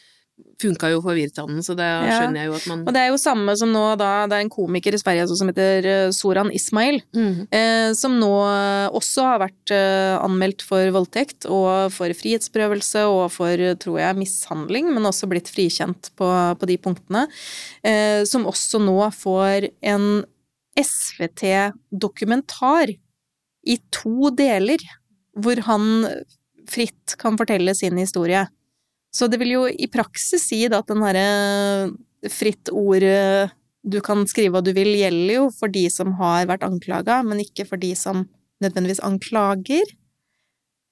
Funka 0.60 0.90
jo 0.92 1.00
for 1.04 1.16
Virtanen, 1.16 1.62
så 1.64 1.74
det 1.80 1.86
skjønner 1.86 2.42
jeg 2.42 2.50
jo 2.50 2.56
at 2.58 2.66
man 2.68 2.82
Og 2.84 2.94
det 2.96 3.02
er 3.02 3.10
jo 3.12 3.18
samme 3.20 3.54
som 3.60 3.70
nå 3.72 3.84
da, 4.00 4.28
det 4.28 4.36
er 4.36 4.44
en 4.44 4.50
komiker 4.52 4.94
i 4.96 5.00
Sverige 5.00 5.28
som 5.32 5.48
heter 5.48 5.86
eh, 5.88 6.12
Soran 6.16 6.52
Ismail, 6.52 6.98
mm. 7.16 7.48
eh, 7.56 7.92
som 7.96 8.18
nå 8.20 8.32
eh, 8.44 8.88
også 9.00 9.24
har 9.30 9.40
vært 9.46 9.72
eh, 9.76 10.16
anmeldt 10.20 10.62
for 10.68 10.84
voldtekt 10.96 11.48
og 11.48 11.92
for 11.96 12.10
frihetsberøvelse 12.20 13.02
og 13.08 13.32
for, 13.32 13.56
tror 13.80 13.98
jeg, 14.02 14.20
mishandling, 14.20 14.92
men 14.92 15.08
også 15.08 15.28
blitt 15.32 15.48
frikjent 15.52 16.12
på, 16.20 16.28
på 16.60 16.66
de 16.72 16.78
punktene, 16.84 17.24
eh, 17.88 18.28
som 18.28 18.48
også 18.52 18.78
nå 18.84 19.00
får 19.16 19.72
en 19.88 20.26
SVT-dokumentar 20.76 22.92
i 22.92 23.80
to 23.96 24.30
deler, 24.36 24.84
hvor 25.40 25.56
han 25.68 25.84
fritt 26.68 27.16
kan 27.22 27.38
fortelle 27.40 27.76
sin 27.78 27.98
historie. 28.00 28.48
Så 29.16 29.30
det 29.32 29.40
vil 29.40 29.54
jo 29.56 29.66
i 29.72 29.88
praksis 29.88 30.50
si 30.50 30.66
at 30.68 30.90
den 30.92 31.04
herre 31.06 31.28
fritt 32.32 32.72
ord 32.74 33.06
du 33.86 34.00
kan 34.04 34.26
skrive 34.28 34.56
hva 34.56 34.64
du 34.66 34.74
vil, 34.76 34.96
gjelder 34.98 35.38
jo 35.38 35.46
for 35.54 35.72
de 35.72 35.86
som 35.94 36.16
har 36.20 36.48
vært 36.50 36.66
anklaga, 36.66 37.22
men 37.24 37.44
ikke 37.44 37.68
for 37.70 37.80
de 37.80 37.94
som 37.96 38.26
nødvendigvis 38.64 39.04
anklager. 39.06 39.86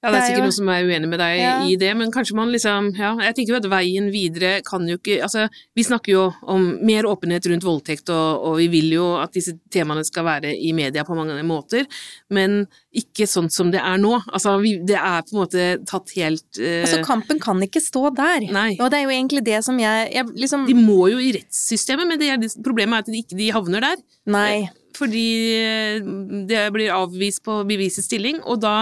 Ja, 0.04 0.12
det 0.12 0.18
er 0.18 0.20
er 0.20 0.28
sikkert 0.28 0.46
noen 0.46 0.56
som 0.58 0.70
er 0.74 0.84
uenig 0.86 1.08
med 1.10 1.20
deg 1.22 1.38
Ja. 1.40 1.54
i 1.64 1.76
det, 1.80 1.90
men 1.96 2.12
kanskje 2.12 2.36
man 2.36 2.52
liksom 2.52 2.92
Ja, 2.98 3.14
jeg 3.24 3.36
tenker 3.38 3.54
jo 3.54 3.60
at 3.62 3.68
veien 3.72 4.10
videre 4.12 4.60
kan 4.66 4.86
jo 4.88 4.98
ikke 5.00 5.22
Altså, 5.24 5.48
vi 5.74 5.84
snakker 5.86 6.12
jo 6.12 6.24
om 6.42 6.68
mer 6.84 7.08
åpenhet 7.08 7.46
rundt 7.50 7.64
voldtekt, 7.64 8.10
og, 8.12 8.44
og 8.44 8.58
vi 8.60 8.68
vil 8.68 8.92
jo 8.98 9.06
at 9.22 9.32
disse 9.34 9.56
temaene 9.72 10.04
skal 10.06 10.26
være 10.28 10.52
i 10.54 10.72
media 10.76 11.04
på 11.04 11.16
mange 11.16 11.40
måter, 11.46 11.88
men 12.30 12.66
ikke 12.94 13.26
sånn 13.26 13.50
som 13.50 13.72
det 13.74 13.80
er 13.82 13.98
nå. 13.98 14.12
Altså, 14.30 14.54
vi, 14.62 14.76
det 14.86 14.98
er 15.00 15.24
på 15.26 15.34
en 15.34 15.40
måte 15.40 15.64
tatt 15.88 16.12
helt 16.14 16.60
uh... 16.60 16.82
Altså, 16.84 17.00
kampen 17.06 17.40
kan 17.42 17.58
ikke 17.64 17.82
stå 17.82 18.10
der. 18.14 18.46
Nei. 18.54 18.76
Og 18.78 18.90
det 18.92 19.00
er 19.00 19.08
jo 19.08 19.14
egentlig 19.16 19.42
det 19.46 19.64
som 19.66 19.78
jeg, 19.80 20.12
jeg 20.14 20.30
liksom 20.44 20.68
De 20.68 20.76
må 20.78 21.08
jo 21.10 21.18
i 21.22 21.32
rettssystemet, 21.34 22.06
men 22.10 22.20
det 22.20 22.30
er, 22.34 22.46
problemet 22.64 23.00
er 23.00 23.06
at 23.06 23.10
de 23.10 23.22
ikke 23.24 23.38
de 23.40 23.50
havner 23.54 23.88
der. 23.88 24.04
Nei. 24.30 24.68
Fordi 24.94 25.26
eh, 25.58 25.98
det 26.46 26.68
blir 26.74 26.94
avvist 26.94 27.42
på 27.46 27.62
bevisets 27.66 28.06
stilling, 28.06 28.38
og 28.44 28.62
da 28.62 28.76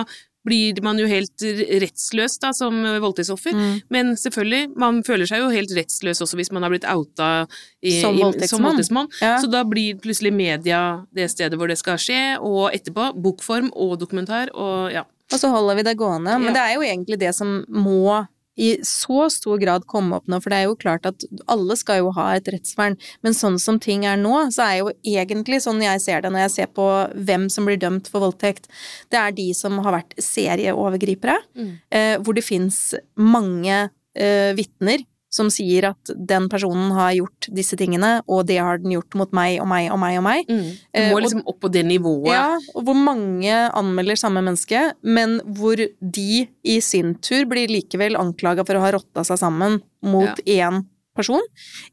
blir 0.47 0.81
man 0.83 0.99
jo 0.99 1.07
helt 1.07 1.43
rettsløs 1.83 2.39
da, 2.43 2.51
som 2.57 2.81
voldtektsoffer. 3.03 3.55
Mm. 3.55 3.77
Men 3.95 4.13
selvfølgelig, 4.19 4.73
man 4.77 5.03
føler 5.07 5.29
seg 5.31 5.43
jo 5.45 5.51
helt 5.53 5.71
rettsløs 5.77 6.23
også 6.25 6.39
hvis 6.41 6.51
man 6.55 6.67
har 6.67 6.73
blitt 6.75 6.87
outa 6.91 7.47
i, 7.83 8.01
Som 8.01 8.19
voldtektsmann. 8.19 9.09
Ja. 9.23 9.37
Så 9.43 9.51
da 9.53 9.63
blir 9.69 10.01
plutselig 10.03 10.33
media 10.35 10.83
det 11.15 11.31
stedet 11.31 11.59
hvor 11.59 11.71
det 11.71 11.79
skal 11.79 12.01
skje, 12.03 12.21
og 12.43 12.73
etterpå 12.75 13.13
bokform 13.23 13.71
og 13.75 13.99
dokumentar, 14.03 14.51
og 14.55 14.91
ja. 14.95 15.07
Og 15.33 15.41
så 15.41 15.49
holder 15.49 15.79
vi 15.79 15.83
det 15.87 15.97
gående. 15.97 16.35
Men 16.39 16.51
Ja. 16.51 16.53
det 16.53 16.63
er 16.63 16.75
jo 16.75 16.83
egentlig 16.85 17.19
det 17.23 17.35
som 17.35 17.65
må 17.69 18.27
i 18.57 18.77
så 18.85 19.31
stor 19.33 19.57
grad 19.59 19.87
komme 19.89 20.17
opp 20.19 20.27
nå, 20.29 20.37
for 20.43 20.51
det 20.53 20.59
er 20.59 20.67
jo 20.69 20.75
klart 20.77 21.07
at 21.09 21.25
alle 21.49 21.77
skal 21.81 22.03
jo 22.03 22.11
ha 22.13 22.35
et 22.37 22.49
rettsvern, 22.53 22.99
men 23.25 23.33
sånn 23.33 23.59
som 23.59 23.79
ting 23.81 24.05
er 24.05 24.17
nå, 24.21 24.35
så 24.53 24.67
er 24.67 24.77
jo 24.83 24.91
egentlig 25.05 25.63
sånn 25.65 25.81
jeg 25.83 26.01
ser 26.05 26.21
det 26.21 26.33
når 26.35 26.45
jeg 26.47 26.51
ser 26.57 26.67
på 26.77 26.89
hvem 27.17 27.49
som 27.53 27.65
blir 27.69 27.81
dømt 27.81 28.09
for 28.13 28.21
voldtekt, 28.27 28.69
det 29.11 29.19
er 29.23 29.33
de 29.33 29.49
som 29.57 29.79
har 29.85 29.93
vært 30.03 30.13
serieovergripere, 30.21 31.39
Mm. 31.57 31.79
eh, 31.91 32.17
hvor 32.19 32.35
det 32.35 32.45
fins 32.45 32.95
mange 33.17 33.91
eh, 34.15 34.53
vitner 34.55 35.01
som 35.33 35.49
sier 35.53 35.87
at 35.89 36.13
den 36.29 36.49
personen 36.53 36.91
har 36.93 37.15
gjort 37.17 37.49
disse 37.57 37.77
tingene, 37.81 38.19
og 38.29 38.45
det 38.51 38.59
har 38.61 38.83
den 38.83 38.93
gjort 38.93 39.17
mot 39.17 39.33
meg 39.33 39.57
og 39.63 39.69
meg 39.71 39.89
og 39.95 39.99
meg 40.03 40.19
og 40.21 40.25
meg. 40.27 40.47
Du 40.47 40.73
Eh, 40.93 41.09
må 41.11 41.21
liksom 41.25 41.43
opp 41.49 41.59
på 41.65 41.71
det 41.73 41.87
nivået. 41.89 42.29
Ja, 42.35 42.59
og 42.77 42.85
hvor 42.85 42.95
mange 42.99 43.49
anmelder 43.73 44.19
samme 44.21 44.43
menneske, 44.45 44.93
men 45.03 45.41
hvor 45.57 45.77
de 45.77 46.47
i 46.63 46.81
sin 46.85 47.15
tur 47.25 47.47
blir 47.49 47.73
likevel 47.73 48.19
anklaga 48.21 48.67
for 48.69 48.77
å 48.77 48.85
ha 48.85 48.93
rotta 48.93 49.25
seg 49.25 49.41
sammen 49.41 49.81
mot 50.05 50.37
én 50.45 50.85
person. 51.17 51.41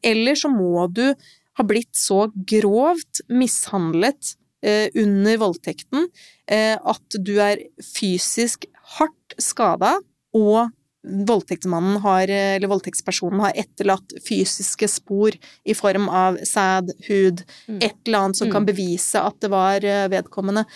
Eller 0.02 0.36
så 0.36 0.48
må 0.52 0.86
du 0.92 1.14
ha 1.58 1.64
blitt 1.66 1.96
så 1.96 2.28
grovt 2.48 3.22
mishandlet 3.28 4.34
eh, 4.62 4.88
under 4.94 5.40
voldtekten 5.40 6.06
eh, 6.50 6.76
at 6.76 7.16
du 7.18 7.38
er 7.40 7.64
fysisk 7.84 8.66
hardt 8.98 9.36
skada, 9.40 9.96
og 10.36 10.70
voldtektsmannen 11.06 11.96
har, 12.04 12.28
eller 12.28 12.68
voldtektspersonen 12.68 13.40
har 13.40 13.56
etterlatt 13.56 14.12
fysiske 14.26 14.88
spor 14.90 15.32
i 15.64 15.74
form 15.74 16.08
av 16.12 16.36
sæd, 16.44 16.92
hud, 17.08 17.44
Mm. 17.68 17.78
et 17.82 17.96
eller 18.06 18.18
annet 18.18 18.36
som 18.36 18.50
kan 18.52 18.66
bevise 18.66 19.16
at 19.20 19.38
det 19.40 19.50
var 19.50 19.84
eh, 19.84 20.08
vedkommende. 20.08 20.66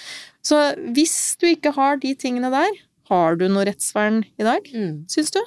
Så 0.42 0.74
hvis 0.94 1.36
du 1.40 1.46
ikke 1.50 1.74
har 1.76 1.96
de 2.00 2.14
tingene 2.14 2.50
der, 2.50 2.70
har 3.10 3.36
du 3.36 3.48
noe 3.48 3.64
rettsvern 3.66 4.24
i 4.38 4.42
dag, 4.42 4.60
Mm. 4.72 5.04
syns 5.08 5.30
du? 5.30 5.40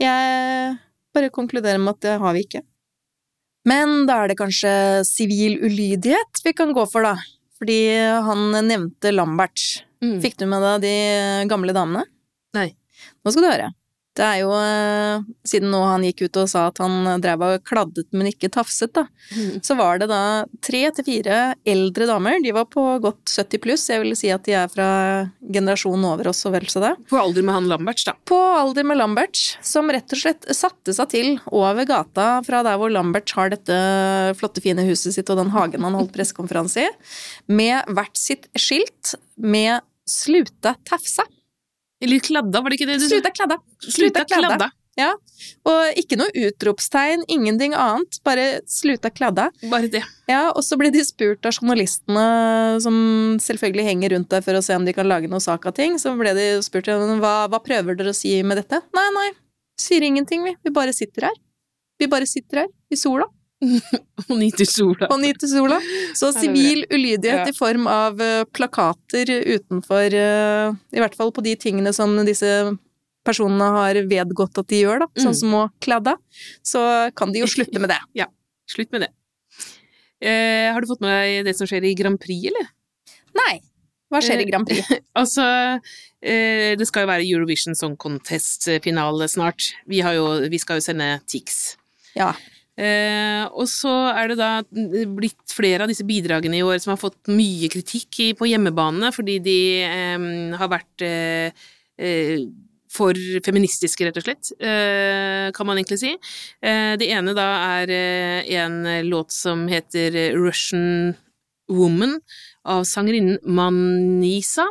Jeg 0.00 0.78
bare 1.14 1.30
konkluderer 1.30 1.78
med 1.78 1.94
at 1.94 2.00
det 2.00 2.18
har 2.20 2.32
vi 2.34 2.42
ikke. 2.42 2.62
Men 3.64 4.06
da 4.06 4.24
er 4.24 4.28
det 4.28 4.36
kanskje 4.38 5.04
sivil 5.06 5.58
ulydighet 5.62 6.42
vi 6.44 6.52
kan 6.52 6.74
gå 6.74 6.84
for, 6.90 7.02
da. 7.02 7.14
Fordi 7.58 7.78
han 8.26 8.50
nevnte 8.66 9.12
Lambert. 9.14 9.84
Mm. 10.02 10.20
Fikk 10.20 10.36
du 10.36 10.46
med 10.50 10.60
deg 10.60 10.82
de 10.82 11.48
gamle 11.48 11.72
damene? 11.72 12.02
Nei. 12.52 12.74
Nå 13.24 13.30
skal 13.32 13.42
du 13.42 13.48
høre. 13.48 13.70
Det 14.14 14.22
er 14.22 14.36
jo, 14.44 14.50
eh, 14.54 15.22
siden 15.44 15.72
nå 15.74 15.80
han 15.82 16.04
gikk 16.06 16.22
ut 16.28 16.36
og 16.44 16.48
sa 16.48 16.68
at 16.70 16.78
han 16.78 17.20
drev 17.20 17.42
og 17.42 17.64
kladdet, 17.66 18.06
men 18.14 18.28
ikke 18.30 18.50
tafset, 18.54 18.92
da, 18.94 19.08
Mm. 19.34 19.60
så 19.64 19.74
var 19.76 19.98
det 19.98 20.08
da 20.08 20.44
tre 20.62 20.90
til 20.94 21.04
fire 21.04 21.54
eldre 21.66 22.06
damer. 22.06 22.38
De 22.42 22.52
var 22.52 22.66
på 22.70 23.00
godt 23.02 23.24
70 23.26 23.58
pluss. 23.58 23.88
Jeg 23.90 24.02
vil 24.04 24.14
si 24.14 24.28
at 24.30 24.44
de 24.44 24.52
er 24.52 24.68
fra 24.68 25.30
generasjonen 25.50 26.04
over 26.04 26.28
oss 26.28 26.44
og 26.46 26.52
vel 26.52 26.66
så 26.70 26.80
det. 26.84 26.92
På 27.10 27.18
alder 27.18 27.42
med 27.42 27.54
han 27.54 27.68
Lamberts, 27.68 28.04
da. 28.04 28.12
På 28.24 28.38
alder 28.38 28.84
med 28.84 28.98
Lamberts. 28.98 29.56
som 29.62 29.88
rett 29.90 30.12
og 30.12 30.18
slett 30.18 30.46
satte 30.54 30.94
seg 30.94 31.08
til 31.10 31.40
over 31.50 31.84
gata 31.84 32.40
fra 32.44 32.62
der 32.62 32.78
hvor 32.78 32.92
Lamberts 32.92 33.32
har 33.34 33.50
dette 33.50 33.74
flotte, 34.38 34.62
fine 34.62 34.84
huset 34.86 35.12
sitt 35.14 35.28
og 35.30 35.38
den 35.38 35.50
hagen 35.50 35.82
han 35.82 35.94
holdt 35.94 36.12
pressekonferanse 36.14 36.86
i, 36.86 36.90
med 37.48 37.84
hvert 37.90 38.16
sitt 38.16 38.46
skilt 38.54 39.14
med 39.36 39.80
'sluta 40.06 40.76
tafsa'. 40.84 41.24
Eller 42.04 42.24
kladda, 42.24 42.62
var 42.62 42.72
det 42.72 42.80
ikke 42.80 42.88
det 42.92 43.00
du 43.00 43.06
sa? 43.06 43.12
Sluta 43.16 43.34
kladda. 43.34 43.60
Sluta 43.84 44.24
kladda. 44.28 44.70
Ja. 44.98 45.10
Og 45.66 45.98
ikke 45.98 46.16
noe 46.18 46.30
utropstegn, 46.46 47.24
ingenting 47.32 47.74
annet. 47.74 48.20
Bare 48.26 48.60
'sluta 48.70 49.10
kladda'. 49.10 49.48
Bare 49.70 49.90
det. 49.90 50.04
Ja, 50.30 50.52
og 50.54 50.62
så 50.62 50.78
ble 50.78 50.92
de 50.94 51.02
spurt 51.04 51.44
av 51.46 51.56
journalistene, 51.56 52.26
som 52.80 52.94
selvfølgelig 53.42 53.88
henger 53.90 54.14
rundt 54.14 54.30
der 54.30 54.44
for 54.46 54.54
å 54.54 54.62
se 54.62 54.76
om 54.76 54.86
de 54.86 54.94
kan 54.94 55.08
lage 55.10 55.30
noe 55.30 55.42
sak 55.42 55.66
av 55.66 55.74
ting, 55.74 55.98
så 55.98 56.14
ble 56.18 56.34
de 56.38 56.46
spurt 56.62 56.86
hva, 56.86 57.34
hva 57.50 57.60
prøver 57.64 57.98
dere 57.98 58.14
å 58.14 58.16
si 58.16 58.36
med 58.42 58.62
dette? 58.62 58.80
Nei, 58.94 59.08
nei, 59.18 59.30
sier 59.80 60.06
ingenting, 60.06 60.44
vi. 60.46 60.54
Vi 60.62 60.70
bare 60.70 60.94
sitter 60.94 61.28
her. 61.30 61.40
Vi 61.98 62.06
bare 62.10 62.26
sitter 62.26 62.64
her, 62.64 62.70
i 62.90 62.96
sola, 62.96 63.26
Og 64.28 64.36
nyter 64.38 64.68
sola. 64.68 65.08
og 65.10 65.18
nyter 65.22 65.48
sola. 65.50 65.78
Så 66.16 66.30
sivil 66.36 66.84
ulydighet 66.90 67.44
Ja. 67.44 67.50
i 67.50 67.56
form 67.56 67.86
av 67.90 68.20
eh, 68.20 68.44
plakater 68.54 69.30
utenfor 69.56 70.14
eh, 70.14 70.72
I 70.94 71.02
hvert 71.02 71.16
fall 71.18 71.32
på 71.34 71.42
de 71.44 71.54
tingene 71.60 71.92
som 71.96 72.14
disse 72.26 72.50
personene 73.24 73.70
har 73.72 73.94
vedgått 74.04 74.58
at 74.60 74.68
de 74.68 74.82
gjør, 74.84 75.04
da, 75.04 75.06
sånn 75.16 75.32
Mm. 75.32 75.40
som 75.40 75.54
å 75.56 75.62
kladde, 75.80 76.12
så 76.62 77.10
kan 77.16 77.32
de 77.32 77.40
jo 77.40 77.46
slutte 77.48 77.80
med 77.80 77.88
det. 77.94 78.00
ja. 78.20 78.26
Slutt 78.68 78.92
med 78.92 79.06
det. 79.06 79.12
Eh, 80.24 80.72
har 80.72 80.80
du 80.80 80.86
fått 80.88 81.00
med 81.04 81.12
deg 81.12 81.44
det 81.48 81.54
som 81.56 81.66
skjer 81.68 81.84
i 81.88 81.94
Grand 81.96 82.20
Prix, 82.20 82.48
eller? 82.52 82.68
Nei. 83.36 83.60
Hva 84.12 84.20
skjer 84.22 84.40
i 84.40 84.44
Eh, 84.44 84.50
Grand 84.50 84.68
Prix? 84.68 84.84
Altså, 85.20 85.44
det 86.24 86.86
skal 86.88 87.04
jo 87.04 87.10
være 87.10 87.24
Eurovision 87.28 87.74
Song 87.76 87.96
Contest-finale 88.00 89.26
snart. 89.28 89.72
Vi, 89.90 90.00
har 90.04 90.14
jo, 90.16 90.26
vi 90.48 90.58
skal 90.62 90.78
jo 90.80 90.84
sende 90.86 91.08
Tix. 91.28 91.76
Ja. 92.16 92.30
Eh, 92.74 93.44
og 93.54 93.68
så 93.70 93.92
er 94.10 94.32
det 94.32 94.36
da 94.40 94.50
blitt 95.14 95.52
flere 95.54 95.84
av 95.84 95.90
disse 95.92 96.06
bidragene 96.06 96.58
i 96.58 96.64
år 96.66 96.80
som 96.82 96.94
har 96.94 96.98
fått 96.98 97.30
mye 97.30 97.70
kritikk 97.70 98.18
i, 98.24 98.28
på 98.34 98.48
hjemmebane, 98.50 99.12
fordi 99.14 99.38
de 99.44 99.58
eh, 99.86 100.28
har 100.58 100.70
vært 100.72 101.04
eh, 101.06 101.66
eh, 102.02 102.46
for 102.94 103.18
feministiske, 103.46 104.06
rett 104.06 104.18
og 104.18 104.26
slett, 104.26 104.50
eh, 104.58 105.50
kan 105.54 105.66
man 105.66 105.78
egentlig 105.78 106.00
si. 106.02 106.12
Eh, 106.62 106.94
det 106.98 107.10
ene 107.10 107.34
da 107.34 107.48
er 107.80 107.94
en 108.58 108.82
låt 109.06 109.34
som 109.34 109.66
heter 109.70 110.34
Russian 110.38 111.14
Woman 111.70 112.18
av 112.70 112.84
sangerinnen 112.84 113.38
Manisa. 113.42 114.66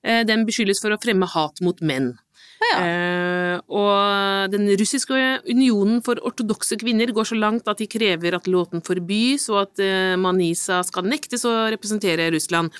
Den 0.00 0.44
beskyldes 0.46 0.80
for 0.80 0.94
å 0.94 1.00
fremme 1.02 1.26
hat 1.26 1.60
mot 1.60 1.82
menn. 1.82 2.12
Eh, 2.58 3.56
og 3.70 4.52
den 4.52 4.66
russiske 4.78 5.18
unionen 5.48 6.00
for 6.04 6.20
ortodokse 6.26 6.78
kvinner 6.80 7.12
går 7.14 7.30
så 7.30 7.38
langt 7.38 7.68
at 7.70 7.80
de 7.80 7.88
krever 7.90 8.36
at 8.36 8.48
låten 8.50 8.82
forbys, 8.84 9.48
og 9.52 9.62
at 9.66 9.82
eh, 9.84 10.16
Manisa 10.20 10.82
skal 10.86 11.06
nektes 11.08 11.46
å 11.48 11.54
representere 11.72 12.30
Russland. 12.34 12.74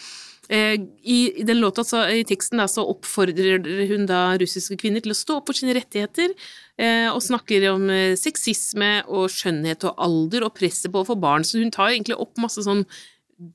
Eh, 0.49 0.81
I, 1.03 1.19
I 1.41 1.45
den 1.47 1.61
låta, 1.61 1.85
så, 1.85 2.07
i 2.09 2.25
teksten, 2.27 2.61
da, 2.63 2.67
så 2.71 2.87
oppfordrer 2.89 3.61
hun 3.91 4.09
da 4.09 4.23
russiske 4.41 4.79
kvinner 4.81 5.05
til 5.05 5.13
å 5.13 5.19
stå 5.19 5.39
opp 5.41 5.51
for 5.51 5.59
sine 5.59 5.77
rettigheter, 5.77 6.33
eh, 6.81 7.09
og 7.13 7.21
snakker 7.25 7.69
om 7.75 7.87
eh, 7.93 8.17
sexisme 8.19 8.93
og 9.07 9.29
skjønnhet 9.35 9.85
og 9.91 10.01
alder 10.09 10.49
og 10.49 10.57
presset 10.57 10.91
på 10.95 11.05
å 11.05 11.09
få 11.11 11.19
barn. 11.21 11.45
Så 11.45 11.61
hun 11.61 11.75
tar 11.75 11.93
egentlig 11.93 12.17
opp 12.17 12.41
masse 12.41 12.65
sånn 12.65 12.87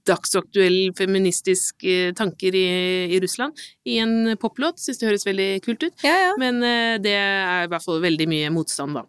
dagsaktuell 0.08 0.94
feministisk 0.98 1.84
eh, 1.84 2.14
tanker 2.16 2.56
i, 2.56 2.68
i 3.12 3.20
Russland 3.24 3.60
i 3.86 3.98
en 4.04 4.34
poplåt. 4.40 4.80
Syns 4.80 5.02
det 5.02 5.10
høres 5.10 5.28
veldig 5.28 5.50
kult 5.66 5.84
ut. 5.84 6.06
Ja, 6.06 6.16
ja. 6.30 6.32
Men 6.40 6.62
eh, 6.64 6.96
det 7.04 7.16
er 7.20 7.66
i 7.66 7.72
hvert 7.72 7.86
fall 7.86 8.00
veldig 8.04 8.30
mye 8.32 8.54
motstand, 8.56 9.00
da. 9.00 9.04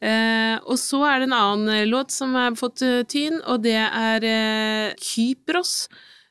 Eh, 0.00 0.56
og 0.64 0.80
så 0.80 1.02
er 1.10 1.20
det 1.20 1.28
en 1.30 1.38
annen 1.38 1.90
låt 1.90 2.14
som 2.14 2.34
har 2.38 2.56
fått 2.58 2.82
tyn, 3.12 3.40
og 3.44 3.64
det 3.66 3.78
er 3.84 4.94
Kypros. 5.00 5.84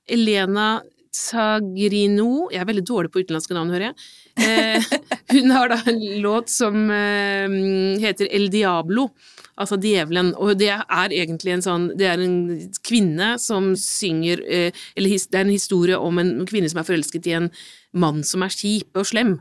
Elena 0.04 0.82
Sagrino 1.14 2.50
Jeg 2.52 2.60
er 2.64 2.68
veldig 2.68 2.84
dårlig 2.90 3.12
på 3.14 3.22
utenlandske 3.24 3.56
navn, 3.56 3.72
hører 3.72 3.92
jeg. 3.92 4.06
Eh, 4.36 4.84
hun 5.28 5.52
har 5.52 5.70
da 5.70 5.78
en 5.86 6.22
låt 6.22 6.50
som 6.50 6.90
eh, 6.92 7.54
heter 8.02 8.28
El 8.32 8.50
Diablo, 8.50 9.10
altså 9.56 9.78
Djevelen. 9.78 10.34
Og 10.42 10.58
det 10.58 10.72
er 10.74 11.14
egentlig 11.14 11.54
en 11.54 11.66
sånn 11.66 11.86
Det 11.98 12.08
er 12.10 12.24
en 12.24 12.40
kvinne 12.82 13.36
som 13.38 13.74
synger 13.78 14.42
eh, 14.50 14.84
Eller 14.98 15.14
det 15.14 15.38
er 15.38 15.46
en 15.46 15.54
historie 15.54 16.00
om 16.00 16.18
en 16.18 16.36
kvinne 16.50 16.72
som 16.72 16.82
er 16.82 16.90
forelsket 16.90 17.30
i 17.30 17.38
en 17.38 17.54
mann 17.94 18.24
som 18.26 18.42
er 18.42 18.50
kjip 18.50 18.98
og 18.98 19.06
slem. 19.06 19.36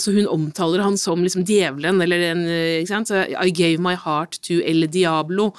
Så 0.00 0.14
hun 0.16 0.24
omtaler 0.32 0.80
han 0.80 0.94
som 0.96 1.20
liksom 1.20 1.42
djevelen, 1.44 1.98
eller 2.00 2.22
en 2.30 2.40
Ikke 2.48 2.88
sant? 2.88 3.10
I 3.12 3.50
gave 3.52 3.84
my 3.84 3.92
heart 3.92 4.38
to 4.48 4.62
El 4.64 4.86
Diablo. 4.88 5.50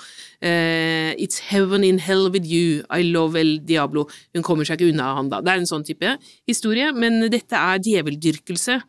It's 0.41 1.37
heaven 1.51 1.85
in 1.85 1.99
hell 2.01 2.31
with 2.33 2.49
you. 2.49 2.81
I 2.89 3.03
love 3.05 3.37
El 3.37 3.59
Diablo. 3.61 4.07
Hun 4.33 4.41
kommer 4.41 4.65
seg 4.65 4.81
ikke 4.81 4.95
unna 4.95 5.11
han 5.19 5.29
da. 5.29 5.43
Det 5.45 5.53
er 5.53 5.61
en 5.61 5.69
sånn 5.69 5.85
type 5.85 6.15
historie, 6.49 6.89
men 6.97 7.21
dette 7.29 7.53
er 7.53 7.85
djeveldyrkelse 7.85 8.62
tilbedelse. 8.63 8.81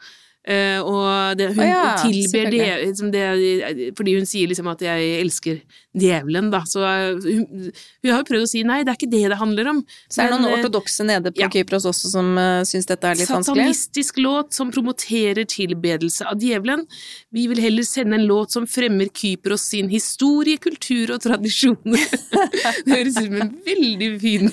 Eh, 0.44 0.76
og 0.84 1.38
det, 1.40 1.46
hun 1.54 1.62
Å 1.64 1.66
ja, 1.70 1.84
tilber 2.02 2.50
det, 2.52 2.66
liksom 2.82 3.08
det 3.14 3.92
Fordi 3.96 4.12
hun 4.18 4.26
sier 4.28 4.50
liksom 4.50 4.66
at 4.68 4.82
'jeg 4.84 5.14
elsker 5.22 5.62
djevelen', 5.96 6.50
da. 6.52 6.60
Så 6.68 6.82
eh, 6.84 7.14
hun, 7.22 7.70
hun 8.02 8.10
har 8.10 8.20
jo 8.20 8.26
prøvd 8.28 8.44
å 8.44 8.50
si 8.50 8.60
nei, 8.66 8.82
det 8.84 8.92
er 8.92 8.98
ikke 8.98 9.08
det 9.12 9.22
det 9.32 9.38
handler 9.40 9.70
om. 9.70 9.80
Så 10.10 10.20
er 10.20 10.28
det 10.28 10.36
noen 10.36 10.50
eh, 10.50 10.58
ortodokse 10.58 11.06
nede 11.06 11.32
på 11.32 11.40
ja. 11.40 11.48
Kypros 11.48 11.86
også 11.88 12.10
som 12.12 12.32
uh, 12.36 12.60
syns 12.66 12.90
dette 12.90 13.08
er 13.08 13.20
litt 13.20 13.30
vanskelig. 13.30 13.62
Satanistisk 13.62 14.20
låt 14.20 14.52
som 14.58 14.72
promoterer 14.74 15.46
tilbedelse 15.48 16.26
av 16.28 16.42
djevelen. 16.42 16.84
Vi 17.32 17.46
vil 17.48 17.62
heller 17.64 17.86
sende 17.88 18.18
en 18.18 18.26
låt 18.28 18.52
som 18.52 18.66
fremmer 18.68 19.08
Kypros 19.14 19.68
sin 19.70 19.88
historie, 19.92 20.58
kultur 20.60 21.14
og 21.14 21.22
tradisjoner. 21.24 22.04
det 22.84 22.90
høres 22.90 23.16
ut 23.16 23.30
som 23.30 23.40
en 23.46 23.54
veldig 23.64 24.10
fin 24.20 24.52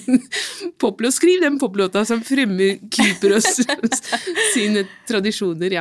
poplåt. 0.79 1.17
Skriv 1.17 1.41
den 1.43 1.60
poplåta 1.60 2.05
som 2.07 2.24
fremmer 2.24 2.77
Kypros 2.93 3.60
sine 4.53 4.86
tradisjoner, 5.10 5.81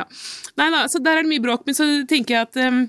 Nei 0.59 0.71
da, 0.73 0.85
så 0.91 1.01
der 1.03 1.19
er 1.19 1.25
det 1.25 1.31
mye 1.31 1.43
bråk, 1.43 1.67
men 1.67 1.77
så 1.77 1.87
tenker 2.09 2.37
jeg 2.37 2.49
at 2.49 2.59
um, 2.67 2.83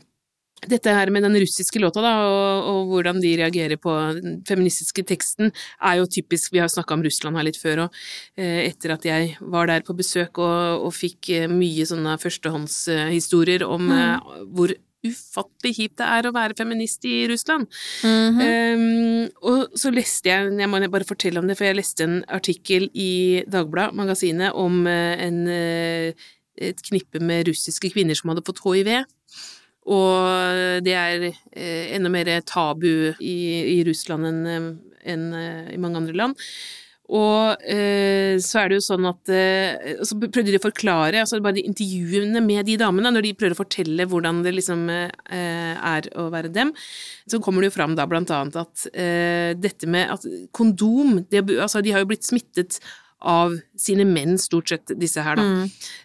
dette 0.71 0.93
her 0.95 1.11
med 1.11 1.25
den 1.27 1.37
russiske 1.43 1.81
låta, 1.83 2.03
da, 2.05 2.13
og, 2.29 2.69
og 2.71 2.93
hvordan 2.93 3.19
de 3.23 3.33
reagerer 3.41 3.81
på 3.83 3.95
den 4.19 4.39
feministiske 4.49 5.05
teksten, 5.09 5.51
er 5.83 5.99
jo 5.99 6.07
typisk 6.07 6.55
Vi 6.55 6.63
har 6.63 6.71
snakka 6.71 6.95
om 6.95 7.03
Russland 7.03 7.39
her 7.39 7.49
litt 7.49 7.59
før, 7.59 7.87
og 7.87 7.99
eh, 8.39 8.69
etter 8.69 8.95
at 8.95 9.09
jeg 9.09 9.35
var 9.41 9.71
der 9.71 9.83
på 9.87 9.97
besøk 9.99 10.39
og, 10.43 10.87
og 10.87 10.95
fikk 10.95 11.33
eh, 11.35 11.51
mye 11.51 11.87
sånne 11.89 12.15
førstehåndshistorier 12.23 13.67
om 13.67 13.91
eh, 13.91 14.33
hvor 14.55 14.75
ufattelig 15.03 15.75
kjipt 15.77 15.99
det 15.99 16.09
er 16.15 16.29
å 16.29 16.35
være 16.35 16.57
feminist 16.59 17.07
i 17.09 17.25
Russland. 17.31 17.67
Mhm. 18.07 18.43
Um, 18.43 19.25
og 19.51 19.75
så 19.79 19.91
leste 19.95 20.31
jeg, 20.31 20.53
jeg 20.61 20.71
må 20.71 20.79
bare 20.93 21.09
fortelle 21.09 21.43
om 21.43 21.49
det, 21.49 21.57
for 21.59 21.69
jeg 21.69 21.79
leste 21.81 22.07
en 22.07 22.21
artikkel 22.31 22.89
i 22.95 23.43
Dagbladet, 23.51 23.99
magasinet, 23.99 24.55
om 24.55 24.87
eh, 24.87 25.27
en, 25.27 25.43
eh, 25.51 26.31
et 26.71 26.85
knippe 26.87 27.21
med 27.23 27.51
russiske 27.51 27.91
kvinner 27.95 28.19
som 28.19 28.33
hadde 28.33 28.45
fått 28.47 28.63
hiv. 28.67 28.93
Og 29.93 30.83
det 30.87 30.95
er 30.95 31.27
eh, 31.27 31.91
enda 31.97 32.11
mer 32.13 32.31
tabu 32.47 33.13
i, 33.19 33.37
i 33.75 33.79
Russland 33.89 34.29
enn 34.29 34.43
eh, 34.47 34.73
enn, 35.11 35.33
eh, 35.35 35.75
i 35.75 35.81
mange 35.83 36.01
andre 36.01 36.17
land. 36.17 36.47
Og 37.13 37.65
eh, 37.69 38.39
så 38.41 38.63
er 38.63 38.71
det 38.71 38.79
jo 38.79 38.85
sånn 38.87 39.05
at 39.11 39.29
eh, 39.35 39.99
Så 40.07 40.17
prøvde 40.17 40.53
de 40.53 40.57
å 40.57 40.63
forklare, 40.63 41.19
altså 41.21 41.43
bare 41.45 41.59
de 41.59 41.67
intervjuene 41.69 42.41
med 42.45 42.65
de 42.71 42.79
damene, 42.81 43.11
når 43.13 43.27
de 43.27 43.35
prøver 43.37 43.57
å 43.57 43.59
fortelle 43.59 44.07
hvordan 44.09 44.41
det 44.47 44.55
liksom 44.55 44.87
eh, 44.95 45.75
er 45.77 46.09
å 46.17 46.29
være 46.33 46.53
dem, 46.55 46.71
så 47.29 47.43
kommer 47.43 47.63
det 47.63 47.73
jo 47.73 47.77
fram 47.77 47.99
da 47.99 48.07
blant 48.09 48.33
annet 48.33 48.57
at 48.63 48.87
dette 49.63 49.89
med 49.91 50.11
at 50.15 50.25
kondom 50.55 51.21
det, 51.31 51.43
Altså, 51.59 51.83
de 51.85 51.93
har 51.95 52.03
jo 52.03 52.09
blitt 52.11 52.27
smittet 52.27 52.79
av 53.29 53.55
sine 53.79 54.05
menn, 54.09 54.37
stort 54.39 54.69
sett, 54.73 54.93
disse 54.99 55.23
her, 55.23 55.37
da. 55.39 55.45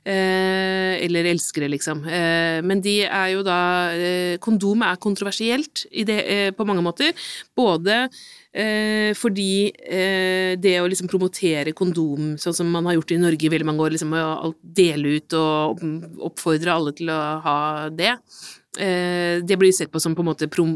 Eh, 0.06 1.06
eller 1.06 1.26
elskere, 1.32 1.70
liksom. 1.72 2.04
Eh, 2.08 2.62
men 2.66 2.82
de 2.82 3.00
er 3.06 3.32
jo 3.34 3.44
da 3.46 3.60
eh, 3.94 4.38
Kondomet 4.44 4.92
er 4.94 5.02
kontroversielt 5.02 5.86
i 5.92 6.06
det, 6.08 6.20
eh, 6.30 6.52
på 6.52 6.66
mange 6.68 6.84
måter. 6.86 7.14
Både 7.58 8.08
eh, 8.54 9.14
fordi 9.18 9.72
eh, 9.86 10.54
det 10.62 10.78
å 10.82 10.88
liksom 10.90 11.10
promotere 11.12 11.74
kondom, 11.78 12.36
sånn 12.42 12.56
som 12.62 12.70
man 12.74 12.86
har 12.90 12.98
gjort 12.98 13.16
i 13.16 13.22
Norge 13.22 13.50
i 13.50 13.54
veldig 13.54 13.68
mange 13.70 13.86
år, 13.86 13.96
liksom 13.98 14.14
å 14.18 14.54
dele 14.62 15.18
ut 15.18 15.34
og 15.38 15.84
oppfordre 16.30 16.74
alle 16.74 16.96
til 16.98 17.12
å 17.14 17.20
ha 17.46 17.58
det, 17.94 18.16
det 18.78 19.58
blir 19.60 19.72
sett 19.74 19.92
på 19.92 20.00
som 20.00 20.16
på 20.16 20.22
en 20.24 20.30
måte 20.30 20.48
prom... 20.52 20.76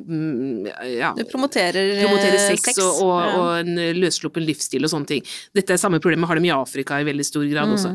Ja, 0.97 1.13
Du 1.17 1.23
promoterer, 1.29 1.91
promoterer 2.05 2.37
sex, 2.49 2.63
sex, 2.71 2.79
og, 2.81 3.01
og, 3.05 3.17
Ja. 3.21 3.31
og 3.37 3.49
en 3.61 3.75
løssluppen 3.99 4.45
livsstil 4.45 4.83
og 4.87 4.91
sånne 4.93 5.09
ting. 5.11 5.25
Dette 5.55 5.75
er 5.75 5.81
samme 5.81 5.99
problemet 6.01 6.27
har 6.29 6.39
de 6.39 6.47
i 6.49 6.53
Afrika 6.55 6.99
i 7.01 7.07
veldig 7.07 7.25
stor 7.27 7.45
grad 7.51 7.71
også. 7.75 7.93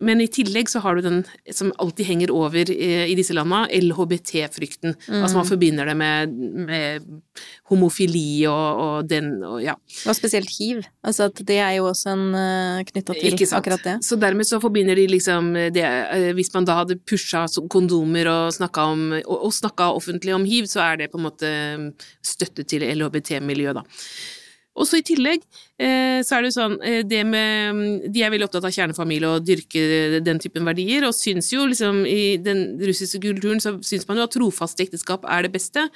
Men 0.00 0.20
i 0.22 0.28
tillegg 0.30 0.70
så 0.70 0.82
har 0.84 0.98
du 0.98 1.02
den 1.08 1.24
som 1.54 1.72
alltid 1.78 2.06
henger 2.06 2.32
over 2.34 2.70
i, 2.70 3.14
disse 3.18 3.34
landa, 3.36 3.64
LHBT-frykten. 3.74 4.94
Altså 5.08 5.36
man 5.40 5.48
forbinder 5.48 5.88
det 5.90 5.96
med, 5.98 6.36
med 6.68 7.08
homofili 7.68 8.46
og, 8.48 8.82
og 8.84 9.08
den 9.10 9.30
og 9.44 9.58
ja. 9.62 9.74
Og 10.08 10.16
spesielt 10.16 10.50
hiv. 10.58 10.82
Altså 11.04 11.28
at 11.28 11.42
det 11.48 11.58
er 11.62 11.76
jo 11.78 11.88
også 11.90 12.14
en 12.14 12.24
uh, 12.34 12.84
knytta 12.88 13.16
til 13.18 13.54
akkurat 13.58 13.84
det. 13.84 13.96
Så 14.06 14.18
dermed 14.20 14.48
så 14.48 14.60
forbinder 14.62 14.98
de 14.98 15.06
liksom 15.10 15.52
det 15.74 15.84
eh, 15.84 16.30
Hvis 16.36 16.52
man 16.54 16.66
da 16.68 16.80
hadde 16.80 16.98
pusha 17.08 17.46
kondomer 17.70 18.28
og 18.30 18.54
snakka 18.56 18.88
om 18.94 19.04
og, 19.18 19.36
og 19.48 19.52
snakka 19.54 19.92
offentlig 19.96 20.34
om 20.34 20.46
hiv, 20.48 20.66
så 20.70 20.82
er 20.86 21.02
det 21.02 21.12
på 21.12 21.20
en 21.20 21.28
måte 21.28 21.52
støtte 22.24 22.64
til 22.68 22.84
LHBT-miljøet, 22.88 23.80
da. 23.80 23.84
Og 24.78 24.86
så 24.86 25.00
i 25.00 25.04
tillegg 25.06 25.42
eh, 25.82 26.20
så 26.26 26.38
er 26.38 26.46
det 26.46 26.52
sånn 26.54 26.76
eh, 26.86 27.00
det 27.06 27.24
med 27.26 28.06
De 28.14 28.22
er 28.22 28.30
veldig 28.32 28.46
opptatt 28.46 28.68
av 28.68 28.74
kjernefamilie 28.74 29.28
og 29.34 29.44
dyrke 29.46 30.20
den 30.24 30.38
typen 30.42 30.66
verdier, 30.68 31.06
og 31.08 31.16
syns 31.18 31.50
jo 31.52 31.66
liksom 31.70 32.04
i 32.06 32.36
den 32.42 32.76
russiske 32.80 33.20
kulturen 33.24 33.62
så 33.62 33.74
syns 33.84 34.06
man 34.08 34.20
jo 34.20 34.26
at 34.28 34.34
trofast 34.36 34.80
ekteskap 34.84 35.26
er 35.28 35.46
det 35.48 35.52
beste, 35.56 35.88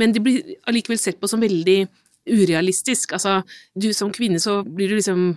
men 0.00 0.16
det 0.16 0.24
blir 0.24 0.54
allikevel 0.70 1.00
sett 1.00 1.20
på 1.20 1.28
som 1.30 1.42
veldig 1.44 1.82
urealistisk. 2.30 3.14
Altså, 3.16 3.40
du 3.74 3.90
som 3.96 4.12
kvinne 4.14 4.40
så 4.42 4.60
blir 4.66 4.90
du 4.92 4.98
liksom 4.98 5.34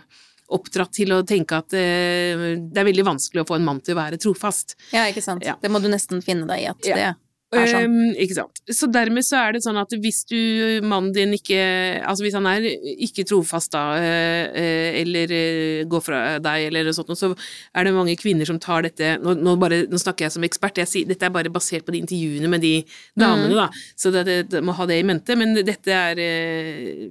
oppdratt 0.53 0.91
til 0.93 1.13
å 1.15 1.21
tenke 1.25 1.57
at 1.57 1.73
eh, 1.77 2.59
det 2.59 2.81
er 2.81 2.87
veldig 2.89 3.05
vanskelig 3.07 3.43
å 3.43 3.47
få 3.49 3.57
en 3.57 3.65
mann 3.65 3.79
til 3.81 3.95
å 3.95 4.01
være 4.01 4.19
trofast. 4.21 4.75
Ja, 4.93 5.05
ikke 5.09 5.23
sant. 5.23 5.45
Ja. 5.47 5.55
Det 5.61 5.71
må 5.71 5.81
du 5.81 5.87
nesten 5.89 6.21
finne 6.25 6.45
deg 6.49 6.65
i 6.65 6.67
at 6.69 6.89
Ja. 6.89 6.95
det. 6.99 7.11
Um, 7.53 8.13
ikke 8.17 8.35
sant. 8.37 8.61
Så 8.71 8.87
dermed 8.91 9.25
så 9.25 9.37
er 9.39 9.55
det 9.55 9.61
sånn 9.65 9.77
at 9.79 9.93
hvis 10.01 10.23
du, 10.29 10.37
mannen 10.85 11.11
din 11.15 11.35
ikke 11.35 11.59
Altså 12.03 12.25
hvis 12.25 12.35
han 12.37 12.47
er 12.49 12.65
ikke 12.65 13.25
trofast 13.27 13.73
da, 13.75 13.83
eh, 13.99 14.45
eh, 14.59 14.97
eller 15.01 15.33
eh, 15.33 15.83
går 15.89 16.03
fra 16.03 16.21
deg 16.43 16.67
eller 16.69 16.87
noe 16.87 16.95
sånt, 16.95 17.13
så 17.17 17.31
er 17.33 17.87
det 17.87 17.93
mange 17.95 18.15
kvinner 18.19 18.47
som 18.47 18.59
tar 18.61 18.85
dette 18.87 19.13
Nå, 19.21 19.35
nå, 19.39 19.55
bare, 19.61 19.83
nå 19.89 19.99
snakker 20.01 20.27
jeg 20.27 20.35
som 20.35 20.47
ekspert, 20.47 20.81
jeg 20.81 20.89
sier, 20.89 21.09
dette 21.09 21.27
er 21.27 21.33
bare 21.33 21.51
basert 21.53 21.85
på 21.85 21.93
de 21.95 22.01
intervjuene 22.03 22.49
med 22.51 22.63
de 22.63 22.73
damene, 23.19 23.53
da, 23.57 23.67
så 23.99 24.11
det, 24.13 24.25
det, 24.27 24.37
det 24.51 24.63
må 24.65 24.75
ha 24.77 24.87
det 24.89 24.99
i 25.01 25.05
mente, 25.07 25.35
men 25.39 25.55
dette 25.57 25.93
er 25.93 26.21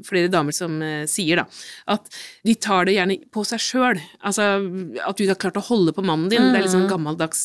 flere 0.07 0.31
damer 0.33 0.55
som 0.57 0.79
sier 1.11 1.43
da, 1.43 1.47
at 1.95 2.09
de 2.47 2.57
tar 2.59 2.89
det 2.89 2.97
gjerne 2.97 3.19
på 3.33 3.45
seg 3.47 3.63
sjøl. 3.63 4.01
Altså 4.25 4.49
at 4.53 5.19
du 5.19 5.25
ikke 5.25 5.35
har 5.35 5.43
klart 5.47 5.61
å 5.61 5.65
holde 5.67 5.95
på 5.95 6.05
mannen 6.07 6.31
din. 6.33 6.51
Det 6.53 6.61
er 6.61 6.67
liksom 6.67 6.89
gammeldags 6.91 7.45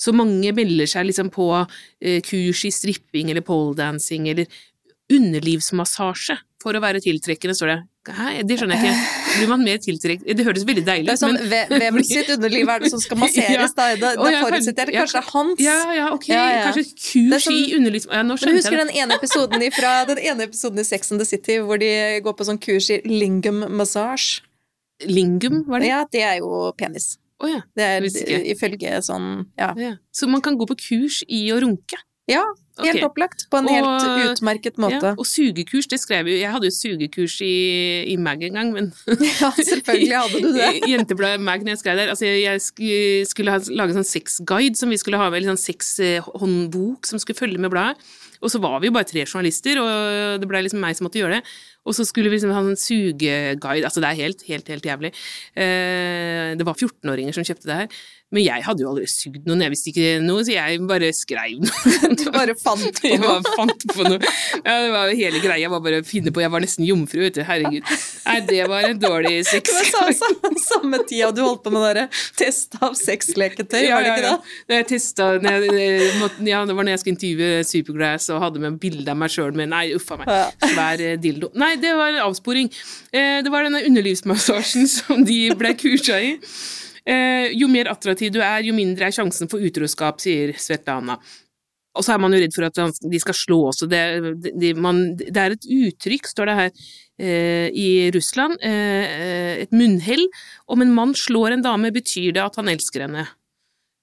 Så 0.00 0.14
mange 0.16 0.52
melder 0.56 0.90
seg 0.90 1.08
liksom 1.08 1.30
på 1.34 1.48
kurs 2.26 2.64
i 2.64 2.72
stripping 2.74 3.30
eller 3.30 3.44
poledancing 3.46 4.28
eller 4.32 4.46
underlivsmassasje 5.10 6.36
for 6.60 6.76
å 6.76 6.80
være 6.82 7.00
tiltrekkende, 7.02 7.54
står 7.56 7.70
det. 7.72 7.78
Hæ, 8.10 8.26
det 8.48 8.56
skjønner 8.60 8.80
jeg 8.80 8.90
ikke. 8.90 9.08
Blir 9.36 9.48
man 9.50 9.62
mer 9.64 9.78
tiltrekkende 9.80 10.34
Det 10.38 10.44
høres 10.46 10.62
veldig 10.68 10.82
deilig 10.86 11.12
ut, 11.12 11.20
sånn, 11.20 11.34
men 11.36 11.48
ve- 11.50 11.78
Hvem 11.82 11.98
sitt 12.08 12.30
underliv 12.34 12.68
er 12.72 12.82
det 12.84 12.90
som 12.92 13.00
skal 13.02 13.18
masseres, 13.20 13.74
da? 13.78 13.86
Det, 13.96 14.10
det 14.20 14.32
ja, 14.32 14.40
forutsetter 14.44 14.88
jeg 14.92 14.96
ja, 14.96 15.04
kanskje 15.04 15.22
hans. 15.34 15.60
Ja, 15.64 15.78
ja, 15.96 16.06
ok. 16.16 16.28
Ja, 16.32 16.44
ja. 16.48 16.62
Kanskje 16.68 16.84
kurs 16.96 17.46
sånn- 17.46 17.56
i 17.56 17.74
underlivs... 17.76 18.06
Ja, 18.12 18.22
nå 18.24 18.36
skjønte 18.40 18.56
husker 18.60 18.76
jeg 18.76 18.80
det. 18.80 18.86
den 18.92 19.02
ene 19.04 19.18
episoden 19.20 19.64
ifra, 19.68 19.92
den 20.08 20.20
ene 20.32 20.46
episoden 20.48 20.80
i 20.80 20.86
Sex 20.88 21.12
and 21.12 21.20
the 21.24 21.28
City 21.28 21.58
hvor 21.64 21.80
de 21.80 21.90
går 22.24 22.36
på 22.40 22.48
sånn 22.48 22.60
kurs 22.60 22.88
i 22.96 23.00
lingam 23.08 23.62
massage? 23.76 24.40
Lingum, 25.08 25.62
var 25.68 25.80
det? 25.84 25.88
Ja, 25.92 26.02
det 26.12 26.24
er 26.28 26.38
jo 26.42 26.70
penis. 26.76 27.14
Å 27.40 27.48
ja. 27.48 27.60
Det 27.76 27.84
er 27.86 28.06
ifølge 28.52 28.98
sånn 29.06 29.46
Ja. 29.58 29.72
ja. 29.76 29.94
Så 30.12 30.28
man 30.28 30.42
kan 30.44 30.56
gå 30.60 30.66
på 30.68 30.76
kurs 30.76 31.22
i 31.28 31.46
å 31.54 31.60
runke? 31.62 31.96
ja 32.30 32.44
helt 32.80 32.94
okay. 32.96 33.02
opplagt. 33.04 33.42
På 33.50 33.58
en 33.58 33.66
Og- 33.66 33.74
helt 33.74 34.38
utmerket 34.38 34.76
måte. 34.78 35.00
Ja, 35.02 35.14
og 35.18 35.26
sugekurs, 35.26 35.88
det 35.90 35.98
skrev 36.00 36.28
jo 36.30 36.36
Jeg 36.38 36.48
hadde 36.52 36.68
jo 36.68 36.70
sugekurs 36.72 37.40
i, 37.42 38.04
i 38.12 38.16
Mag 38.16 38.40
en 38.46 38.54
gang, 38.54 38.70
men 38.72 38.92
Ja, 39.40 39.50
selvfølgelig 39.50 40.16
hadde 40.16 40.40
du 40.40 40.52
det. 40.54 40.68
Jentebladet 40.92 41.40
Mag 41.42 41.60
når 41.66 41.74
jeg 41.74 41.78
skrev 41.82 41.96
der. 41.98 42.08
Altså, 42.14 42.24
jeg 42.30 42.62
sk- 42.62 43.26
skulle 43.28 43.50
ha, 43.50 43.58
lage 43.74 43.92
en 43.96 44.00
sånn 44.00 44.08
sexguide 44.14 44.78
som 44.78 44.88
vi 44.94 44.96
skulle 45.02 45.18
ha 45.20 45.28
med, 45.28 45.42
en 45.42 45.56
sånn 45.56 45.64
sexhåndbok 45.66 47.06
som 47.10 47.18
skulle 47.20 47.36
følge 47.40 47.58
med 47.60 47.72
bladet. 47.74 47.98
Og 48.40 48.48
så 48.48 48.60
var 48.62 48.78
vi 48.80 48.88
jo 48.88 48.94
bare 48.96 49.04
tre 49.04 49.26
journalister, 49.26 49.76
og 49.82 50.40
det 50.40 50.48
ble 50.48 50.62
liksom 50.64 50.80
meg 50.80 50.96
som 50.96 51.04
måtte 51.04 51.20
gjøre 51.20 51.40
det. 51.40 51.50
Og 51.88 51.96
så 51.96 52.04
skulle 52.04 52.28
vi 52.30 52.36
liksom 52.36 52.52
ha 52.54 52.60
en 52.60 52.76
sugeguide. 52.76 53.84
Altså, 53.88 54.02
det 54.02 54.10
er 54.10 54.22
helt, 54.22 54.42
helt, 54.48 54.68
helt 54.68 54.86
jævlig. 54.86 55.12
Eh, 55.56 56.52
det 56.60 56.66
var 56.66 56.76
14-åringer 56.76 57.36
som 57.36 57.46
kjøpte 57.46 57.70
det 57.70 57.78
her. 57.82 58.00
Men 58.30 58.44
jeg 58.44 58.62
hadde 58.62 58.84
jo 58.84 58.90
aldri 58.92 59.08
sugd 59.10 59.46
noen, 59.48 59.64
jeg 59.64 59.72
visste 59.72 59.90
ikke 59.90 60.10
noe, 60.22 60.44
så 60.46 60.52
jeg 60.54 60.78
bare 60.86 61.08
skrev 61.16 61.56
noe. 61.64 61.94
Du 62.20 62.26
bare 62.30 62.54
fant 62.54 63.00
på 63.00 63.08
Jeg 63.10 63.18
noe. 63.18 63.40
bare 63.40 63.54
fant 63.56 63.86
på 63.90 64.04
noe. 64.06 64.20
Ja, 64.62 64.74
det 64.84 64.90
var 64.94 65.10
hele 65.18 65.40
greia 65.42 65.70
var 65.72 65.80
bare 65.82 65.98
å 66.02 66.06
finne 66.06 66.30
på. 66.34 66.42
Jeg 66.44 66.52
var 66.54 66.62
nesten 66.62 66.86
jomfru, 66.86 67.18
vet 67.24 67.38
du. 67.38 67.42
Herregud. 67.48 67.88
Nei, 68.28 68.36
det 68.46 68.60
var 68.70 68.86
en 68.86 69.00
dårlig 69.02 69.40
sex. 69.48 69.72
Det 69.90 69.98
var 70.06 70.12
samme, 70.16 70.50
samme, 70.62 70.98
tida 71.10 71.28
du 71.34 71.40
holdt 71.42 71.64
på 71.64 71.72
med 71.74 71.96
det 71.98 72.04
test 72.38 72.76
av 72.80 72.94
sexleketøy, 72.96 73.82
var 73.90 74.04
det 74.06 74.12
ikke 74.14 74.28
det? 74.28 74.54
Jeg 74.76 74.86
testet, 74.94 75.42
når 75.44 75.66
jeg, 75.66 75.74
eh, 75.82 76.16
måtte- 76.22 76.46
ja, 76.48 76.60
det 76.68 76.76
var 76.78 76.86
når 76.86 76.94
jeg 76.94 77.02
skulle 77.02 77.16
intervjue 77.18 77.64
Supergrass 77.68 78.28
og 78.32 78.40
hadde 78.46 78.62
med 78.62 78.78
bilde 78.82 79.10
av 79.12 79.18
meg 79.20 79.32
sjøl 79.34 79.52
med 79.58 79.70
Nei, 79.74 79.82
uff 79.98 80.06
a 80.14 80.20
meg. 80.22 80.30
Svær 80.70 81.02
eh, 81.04 81.16
dildo. 81.20 81.50
Nei, 81.60 81.72
det 81.82 81.92
var 81.98 82.14
en 82.14 82.22
avsporing. 82.28 82.70
Eh, 83.12 83.40
Det 83.44 83.50
var 83.52 83.66
denne 83.66 83.82
underlivsmassasjen 83.90 84.86
som 84.90 85.24
de 85.26 85.40
ble 85.58 85.74
kursa 85.82 86.20
i. 86.22 86.36
Eh, 87.06 87.52
Jo 87.56 87.68
mer 87.68 87.90
attraktiv 87.92 88.32
du 88.34 88.40
er, 88.42 88.62
jo 88.66 88.74
mindre 88.76 89.08
er 89.08 89.14
sjansen 89.14 89.50
for 89.50 89.62
utroskap, 89.62 90.20
sier 90.22 90.52
Svetlana. 90.56 91.18
Og 91.98 92.04
så 92.06 92.14
er 92.14 92.20
man 92.22 92.32
jo 92.32 92.38
redd 92.38 92.54
for 92.54 92.68
at 92.68 93.00
de 93.02 93.18
skal 93.18 93.34
slå 93.34 93.58
også. 93.72 93.88
Det, 93.90 94.02
det, 94.54 94.76
man, 94.78 95.02
det 95.18 95.34
er 95.34 95.56
et 95.56 95.66
uttrykk, 95.66 96.28
står 96.30 96.50
det 96.50 96.58
her, 96.60 96.70
eh, 97.18 97.66
i 97.74 97.88
Russland. 98.14 98.60
Eh, 98.62 99.64
et 99.64 99.74
munnhell. 99.74 100.22
Om 100.70 100.84
en 100.84 100.94
mann 100.94 101.16
slår 101.18 101.56
en 101.56 101.66
dame, 101.66 101.90
betyr 101.94 102.36
det 102.36 102.44
at 102.44 102.60
han 102.60 102.70
elsker 102.70 103.08
henne. 103.08 103.26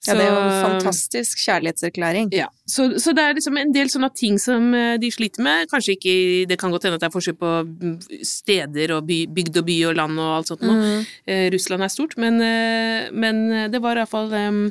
Ja, 0.05 0.13
det 0.13 0.23
er 0.23 0.29
jo 0.29 0.41
en 0.41 0.65
fantastisk 0.77 1.39
kjærlighetserklæring. 1.41 2.29
Ja, 2.35 2.47
så, 2.69 2.85
så 3.01 3.11
det 3.17 3.23
er 3.23 3.33
liksom 3.35 3.57
en 3.59 3.73
del 3.75 3.89
sånne 3.91 4.09
ting 4.15 4.37
som 4.39 4.69
eh, 4.77 4.95
de 5.01 5.09
sliter 5.11 5.43
med. 5.43 5.67
Kanskje 5.71 5.97
ikke 5.97 6.13
Det 6.47 6.59
kan 6.61 6.71
godt 6.71 6.85
hende 6.87 6.99
at 6.99 7.03
det 7.03 7.09
er 7.09 7.15
forskjell 7.15 7.37
på 7.39 7.53
mm, 7.65 7.95
steder 8.27 8.93
og 8.97 9.07
by, 9.09 9.23
bygd 9.35 9.63
og 9.63 9.65
by 9.67 9.79
og 9.89 9.97
land 9.97 10.21
og 10.21 10.35
alt 10.35 10.51
sånt 10.53 10.67
noe. 10.67 10.77
Mm. 10.77 11.09
Eh, 11.27 11.47
Russland 11.55 11.87
er 11.87 11.91
stort, 11.91 12.13
men, 12.21 12.37
eh, 12.45 13.09
men 13.11 13.43
det 13.73 13.81
var 13.83 13.99
iallfall 13.99 14.31
um, 14.37 14.61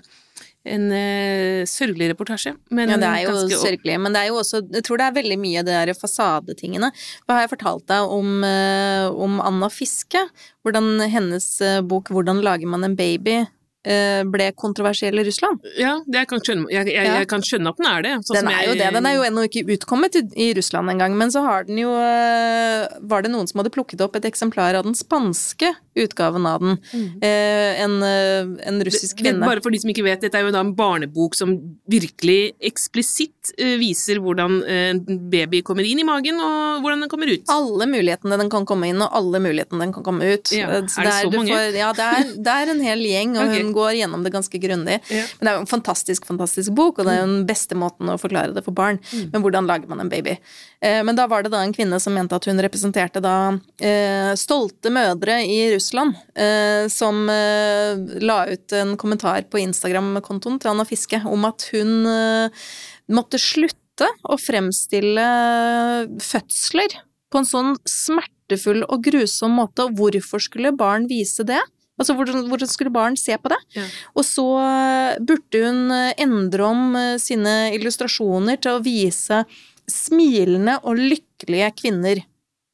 en 0.67 0.87
uh, 0.91 1.62
sørgelig 1.69 2.11
reportasje. 2.12 2.55
Men 2.75 2.91
Ja, 2.93 2.99
det 3.01 3.11
er 3.11 3.25
jo 3.27 3.61
sørgelig, 3.62 3.99
men 4.03 4.15
det 4.15 4.23
er 4.23 4.31
jo 4.33 4.41
også 4.41 4.62
Jeg 4.65 4.85
tror 4.87 5.01
det 5.01 5.07
er 5.07 5.19
veldig 5.19 5.39
mye 5.41 5.65
det 5.67 5.75
der 5.77 5.93
fasadetingene. 5.95 6.91
Hva 7.27 7.37
har 7.37 7.47
jeg 7.47 7.55
fortalt 7.55 7.87
deg 7.91 8.15
om, 8.17 8.33
uh, 8.43 9.07
om 9.15 9.39
Anna 9.45 9.71
Fiske? 9.73 10.23
Hvordan 10.67 11.07
hennes 11.12 11.47
uh, 11.62 11.83
bok 11.87 12.11
'Hvordan 12.11 12.43
lager 12.43 12.67
man 12.67 12.85
en 12.85 12.97
baby' 12.99 13.43
eh, 13.43 13.53
ble 13.87 14.49
kontroversiell 14.59 15.14
i 15.20 15.25
Russland. 15.29 15.61
Ja, 15.79 16.01
det 16.07 16.18
jeg, 16.25 16.29
kan 16.33 16.40
skjønne, 16.42 16.66
jeg, 16.72 16.87
jeg, 16.90 17.07
Ja. 17.07 17.18
jeg 17.20 17.29
kan 17.31 17.40
skjønne 17.46 17.68
at 17.70 17.77
den 17.79 17.87
er 17.87 18.03
det. 18.03 18.14
sånn 18.27 18.35
Den 18.40 18.44
som 18.46 18.53
er 18.53 18.64
jo 18.66 18.75
det. 18.75 18.88
Den 18.96 19.07
er 19.07 19.14
jo 19.14 19.22
ennå 19.29 19.44
ikke 19.46 19.62
utkommet 19.77 20.16
i, 20.18 20.22
i 20.49 20.55
Russland 20.59 20.90
engang, 20.90 21.14
men 21.16 21.31
så 21.31 21.42
har 21.46 21.64
den 21.68 21.79
jo 21.79 21.92
eh, 21.94 22.87
Var 23.01 23.22
det 23.22 23.31
noen 23.31 23.46
som 23.49 23.61
hadde 23.62 23.70
plukket 23.75 24.01
opp 24.03 24.16
et 24.18 24.27
eksemplar 24.29 24.75
av 24.75 24.85
den 24.88 24.94
spanske 24.99 25.75
utgaven 25.96 26.46
av 26.51 26.61
den? 26.61 26.77
Mm. 26.92 27.22
en, 27.22 27.94
eh, 28.03 28.68
en 28.68 28.83
russisk. 28.85 29.16
Det- 29.16 29.22
det- 29.25 29.33
kvinne. 29.33 29.46
Bare 29.46 29.61
for 29.62 29.70
de 29.70 29.79
som 29.79 29.90
ikke 29.90 30.05
vet, 30.05 30.20
dette 30.20 30.35
er 30.35 30.42
jo 30.44 30.51
da 30.51 30.61
en 30.61 30.75
barnebok 30.75 31.35
som 31.35 31.55
virkelig 31.88 32.53
eksplisitt 32.61 33.53
eh, 33.59 33.77
viser 33.81 34.18
hvordan 34.22 34.62
eh, 34.66 34.90
en 34.90 35.01
baby 35.31 35.62
kommer 35.62 35.85
inn 35.88 35.99
i 36.01 36.05
magen, 36.07 36.37
og 36.40 36.83
hvordan 36.83 37.01
den 37.05 37.09
kommer 37.12 37.31
ut. 37.33 37.44
Alle 37.49 37.87
mulighetene 37.87 38.38
den 38.38 38.51
kan 38.51 38.66
komme 38.66 38.88
inn, 38.90 39.01
og 39.03 39.11
alle 39.12 39.38
mulighetene 39.40 39.81
den 39.87 39.92
kan 39.96 40.03
komme 40.07 40.25
ut. 40.35 40.53
Ja, 40.53 40.66
Eh, 40.66 40.83
er 40.83 41.05
det 41.07 41.12
så 41.22 41.31
mange? 41.33 41.49
får- 41.55 41.77
ja, 41.79 41.92
det 41.92 42.05
er, 42.05 42.33
det 42.42 42.53
er 42.53 42.70
en 42.75 42.81
hel 42.81 42.99
gjeng, 43.07 43.37
og 43.38 43.44
okay. 43.49 43.62
hun 43.62 43.72
går 43.77 43.99
gjennom 44.01 44.25
det 44.25 44.33
ganske 44.35 44.61
grundig. 44.62 44.99
Ja. 45.12 45.25
Men 45.39 45.47
det 45.47 45.53
er 45.53 45.59
jo 45.59 45.65
en 45.67 45.71
fantastisk, 45.71 46.27
fantastisk 46.29 46.75
bok, 46.77 46.99
og 46.99 47.07
det 47.07 47.15
er 47.15 47.23
jo 47.23 47.29
den 47.31 47.47
beste 47.49 47.79
måten 47.79 48.11
å 48.12 48.19
forklare 48.21 48.57
det 48.57 48.65
for 48.67 48.77
barn. 48.77 48.99
Mm. 49.12 49.29
Men 49.35 49.45
hvordan 49.45 49.69
lager 49.71 49.93
man 49.93 50.03
en 50.03 50.12
baby? 50.12 50.37
Eh, 50.81 51.03
Men 51.07 51.17
da 51.19 51.29
var 51.31 51.45
det 51.45 51.53
da 51.55 51.62
en 51.62 51.75
kvinne 51.77 52.01
som 52.03 52.17
mente 52.17 52.37
at 52.37 52.49
hun 52.49 52.61
representerte 52.65 53.23
da 53.25 53.37
eh, 53.79 54.33
stolte 54.41 54.91
mødre 54.93 55.39
i 55.45 55.61
Russland, 55.75 56.17
eh, 56.35 56.89
som 56.93 57.25
eh, 57.33 57.95
la 58.25 58.43
ut 58.51 58.77
en 58.77 58.97
kommentar 59.01 59.47
på 59.51 59.61
Instagram-kontoen 59.62 60.61
til 60.61 60.73
Anna 60.73 60.87
Fiske 60.89 61.21
om 61.29 61.45
at 61.49 61.69
hun 61.73 62.07
eh, 62.11 62.67
måtte 63.12 63.39
slutte 63.41 64.09
å 64.29 64.37
fremstille 64.41 65.25
fødsler 66.21 66.99
på 67.33 67.41
en 67.41 67.49
sånn 67.49 67.73
smertefull 67.89 68.85
og 68.87 69.07
grusom 69.07 69.57
måte. 69.59 69.87
Og 69.87 69.97
hvorfor 69.99 70.43
skulle 70.43 70.75
barn 70.77 71.09
vise 71.11 71.47
det? 71.49 71.62
Altså, 71.97 72.17
hvordan, 72.17 72.45
hvordan 72.51 72.69
skulle 72.71 72.93
barn 72.93 73.17
se 73.17 73.37
på 73.41 73.53
det? 73.53 73.59
Ja. 73.77 73.87
Og 74.17 74.27
så 74.29 74.45
eh, 74.61 75.21
burde 75.25 75.63
hun 75.65 75.95
eh, 75.97 76.13
endre 76.21 76.69
om 76.69 76.99
eh, 76.99 77.15
sine 77.23 77.57
illustrasjoner 77.77 78.61
til 78.61 78.77
å 78.77 78.83
vise 78.85 79.43
smilende 79.89 80.77
og 80.85 81.01
lykkelige 81.01 81.71
kvinner 81.79 82.21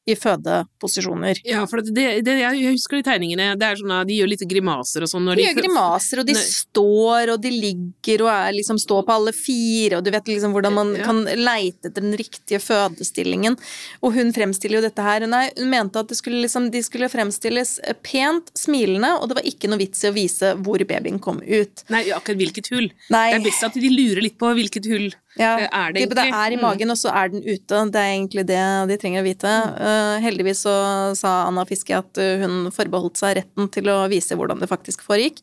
i 0.05 0.15
fødeposisjoner. 0.19 1.39
Ja, 1.47 1.61
for 1.69 1.79
det, 1.81 2.23
det, 2.25 2.33
jeg 2.41 2.73
husker 2.73 2.99
de 2.99 3.05
tegningene. 3.07 3.53
Det 3.59 3.67
er 3.69 3.79
sånn 3.79 3.93
at 3.95 4.07
De 4.09 4.17
gjør 4.17 4.31
litt 4.33 4.43
grimaser 4.49 5.05
og 5.05 5.11
sånn. 5.11 5.23
når 5.29 5.39
De 5.39 5.45
gjør 5.45 5.59
grimaser, 5.61 6.19
og 6.19 6.27
de 6.27 6.35
Nei. 6.35 6.41
står, 6.43 7.31
og 7.35 7.41
de 7.43 7.51
ligger 7.53 8.25
og 8.25 8.31
er 8.33 8.51
liksom 8.57 8.79
står 8.83 9.05
på 9.07 9.15
alle 9.15 9.31
fire, 9.31 9.97
og 9.97 10.03
du 10.03 10.11
vet 10.11 10.27
liksom 10.27 10.51
hvordan 10.55 10.73
man 10.75 10.91
Ja. 10.97 11.05
kan 11.07 11.23
leite 11.25 11.87
etter 11.89 12.01
den 12.03 12.17
riktige 12.19 12.59
fødestillingen. 12.59 13.57
Og 14.03 14.13
hun 14.17 14.33
fremstiller 14.35 14.81
jo 14.81 14.87
dette 14.89 15.01
her. 15.07 15.25
Nei, 15.25 15.45
hun 15.57 15.69
mente 15.71 15.99
at 16.03 16.07
det 16.11 16.17
skulle 16.19 16.41
liksom, 16.43 16.69
de 16.71 16.83
skulle 16.83 17.07
fremstilles 17.09 17.79
pent, 18.03 18.51
smilende, 18.59 19.13
og 19.21 19.29
det 19.31 19.39
var 19.39 19.47
ikke 19.47 19.69
noe 19.71 19.79
vits 19.79 20.03
i 20.03 20.11
å 20.11 20.13
vise 20.13 20.53
hvor 20.63 20.83
babyen 20.85 21.19
kom 21.23 21.39
ut. 21.41 21.83
Nei, 21.89 22.03
akkurat 22.11 22.37
hvilket 22.43 22.67
hull. 22.75 22.89
Nei. 23.09 23.27
Det 23.31 23.39
er 23.39 23.47
best 23.49 23.63
at 23.71 23.73
de 23.79 23.89
lurer 23.89 24.21
litt 24.27 24.37
på 24.37 24.51
hvilket 24.53 24.85
hull 24.91 25.11
Ja, 25.35 25.55
er 25.65 25.93
det 25.93 26.09
det, 26.09 26.15
det 26.19 26.27
er 26.29 26.51
i 26.53 26.57
Mm. 26.57 26.61
magen, 26.61 26.91
og 26.93 26.97
så 26.99 27.09
er 27.09 27.29
den 27.33 27.41
ute. 27.41 27.79
Det 27.89 27.97
er 27.97 28.11
egentlig 28.13 28.45
det 28.45 28.61
de 28.91 28.97
trenger 29.01 29.23
å 29.23 29.25
vite. 29.25 29.49
Eh, 29.81 29.92
heldigvis 30.23 30.63
så 30.65 30.73
sa 31.17 31.33
Anna 31.47 31.65
Fiske 31.67 31.95
at 31.97 32.19
eh, 32.21 32.41
hun 32.43 32.71
forbeholdt 32.73 33.19
seg 33.19 33.37
retten 33.39 33.69
til 33.73 33.89
å 33.91 34.01
vise 34.11 34.37
hvordan 34.37 34.61
det 34.61 34.69
faktisk 34.71 35.05
foregikk. 35.05 35.41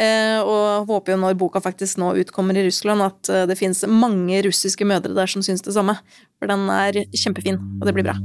Eh, 0.00 0.38
og 0.40 0.90
håper 0.90 1.14
jo 1.14 1.22
når 1.22 1.38
boka 1.40 1.62
faktisk 1.64 2.00
nå 2.02 2.14
utkommer 2.22 2.58
i 2.58 2.66
Russland, 2.66 3.04
at 3.04 3.32
eh, 3.32 3.46
det 3.50 3.58
fins 3.60 3.84
mange 3.88 4.42
russiske 4.46 4.86
mødre 4.88 5.16
der 5.16 5.30
som 5.30 5.44
syns 5.44 5.64
det 5.64 5.76
samme. 5.76 5.98
For 6.38 6.50
den 6.50 6.68
er 6.72 7.04
kjempefin, 7.14 7.60
og 7.80 7.88
det 7.88 7.96
blir 7.96 8.10
bra. 8.10 8.18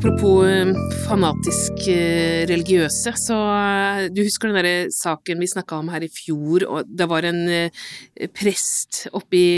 Apropos 0.00 0.46
eh, 0.48 0.70
fanatisk 1.04 1.82
eh, 1.92 2.46
religiøse, 2.48 3.12
så 3.20 3.36
eh, 3.36 4.06
du 4.08 4.22
husker 4.24 4.48
den 4.48 4.56
derre 4.56 4.76
saken 4.96 5.42
vi 5.42 5.48
snakka 5.50 5.76
om 5.82 5.90
her 5.92 6.06
i 6.06 6.08
fjor, 6.08 6.64
og 6.64 6.88
det 6.88 7.08
var 7.10 7.26
en 7.28 7.42
eh, 7.52 7.84
prest 8.32 9.02
oppe 9.12 9.36
i 9.36 9.50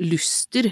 Luster 0.00 0.70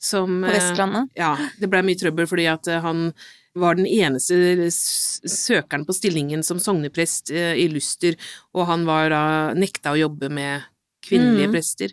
som 0.00 0.40
På 0.42 0.48
eh, 0.48 0.56
Vestlandet. 0.56 1.10
Ja, 1.20 1.34
det 1.60 1.68
blei 1.70 1.82
mye 1.86 2.00
trøbbel 2.00 2.26
fordi 2.30 2.46
at 2.50 2.66
eh, 2.72 2.80
han 2.84 3.10
var 3.58 3.74
den 3.74 3.86
eneste 3.90 4.68
søkeren 4.70 5.84
på 5.88 5.92
stillingen 5.96 6.44
som 6.46 6.60
sogneprest 6.62 7.32
eh, 7.34 7.54
i 7.58 7.68
Luster, 7.72 8.14
og 8.54 8.68
han 8.70 8.84
var 8.88 9.10
da 9.12 9.22
nekta 9.58 9.92
å 9.96 10.00
jobbe 10.00 10.30
med 10.32 10.66
kvinnelige 11.04 11.48
Mm. 11.48 11.52
prester. 11.54 11.92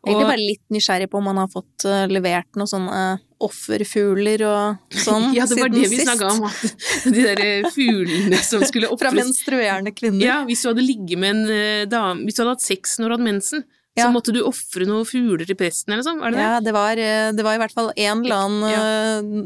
Egentlig 0.00 0.26
bare 0.26 0.40
litt 0.40 0.62
nysgjerrig 0.72 1.10
på 1.12 1.18
om 1.20 1.26
han 1.28 1.36
har 1.42 1.48
fått 1.52 1.84
levert 2.08 2.56
noen 2.56 2.70
sånne 2.70 3.00
offerfugler 3.44 4.42
og 4.48 4.94
sånn 4.96 5.28
ja, 5.36 5.44
det 5.46 5.58
var 5.60 5.68
det 5.72 5.82
vi 5.90 5.98
sist. 6.00 6.06
snakka 6.08 6.30
om, 6.32 6.46
at 6.48 6.86
de 7.14 7.24
der 7.26 7.42
eh, 7.44 7.68
fuglene 7.74 8.40
som 8.44 8.64
skulle 8.68 8.88
Fra 9.00 9.12
menstruerende 9.14 9.92
kvinner. 9.96 10.24
Ja, 10.24 10.38
hvis 10.48 10.64
du 10.64 10.70
hadde 10.72 10.84
ligget 10.86 11.20
med 11.20 11.36
en 11.36 11.90
dame 11.92 12.24
Hvis 12.26 12.36
du 12.38 12.42
hadde 12.42 12.56
hatt 12.56 12.64
sex 12.64 12.96
når 12.98 13.06
du 13.12 13.14
hadde 13.18 13.28
mensen, 13.28 13.64
Ja. 14.00 14.08
så 14.08 14.14
måtte 14.16 14.32
du 14.34 14.40
ofre 14.48 14.86
noen 14.88 15.06
fugler 15.08 15.46
til 15.46 15.58
presten, 15.60 15.92
eller 15.94 16.06
sånn, 16.06 16.18
var 16.22 16.32
det 16.32 16.40
det? 16.40 16.46
Ja, 16.48 16.60
det 16.64 16.74
var, 16.74 17.00
eh, 17.04 17.30
det 17.36 17.44
var 17.46 17.58
i 17.58 17.60
hvert 17.62 17.76
fall 17.76 17.92
en 17.94 18.24
eller 18.24 18.36
annen 18.46 18.70
ja. 18.70 18.82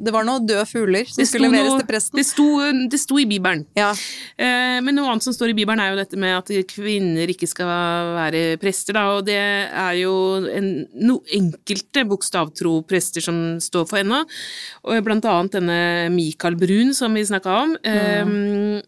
Det 0.04 0.12
var 0.14 0.24
noen 0.26 0.46
døde 0.46 0.64
fugler 0.70 1.04
som 1.10 1.26
skulle 1.26 1.50
leveres 1.50 1.72
noe- 1.74 1.82
til 1.82 1.88
presten. 1.90 2.18
Det 2.20 2.26
sto, 2.28 2.48
det 2.90 3.00
sto 3.02 3.18
i 3.20 3.26
Bibelen. 3.28 3.66
Ja, 3.76 3.92
Eh, 4.34 4.80
men 4.82 4.96
noe 4.96 5.06
annet 5.12 5.22
som 5.22 5.32
står 5.34 5.52
i 5.52 5.54
Bibelen, 5.54 5.78
er 5.80 5.92
jo 5.92 5.98
dette 6.00 6.18
med 6.18 6.34
at 6.36 6.48
kvinner 6.66 7.30
ikke 7.30 7.46
skal 7.48 7.68
være 8.16 8.58
prester, 8.60 8.96
da, 8.96 9.04
og 9.14 9.24
det 9.28 9.36
er 9.38 9.92
jo 10.00 10.14
en, 10.50 10.86
no, 10.94 11.20
enkelte 11.32 12.02
bokstavtro 12.08 12.80
prester 12.88 13.22
som 13.24 13.38
står 13.62 13.86
for 13.88 14.02
ennå, 14.02 14.24
blant 15.04 15.24
annet 15.30 15.54
denne 15.58 15.78
Mikael 16.14 16.56
Brun 16.58 16.92
som 16.96 17.14
vi 17.14 17.22
snakka 17.22 17.54
om. 17.62 17.76
Eh, 17.84 18.82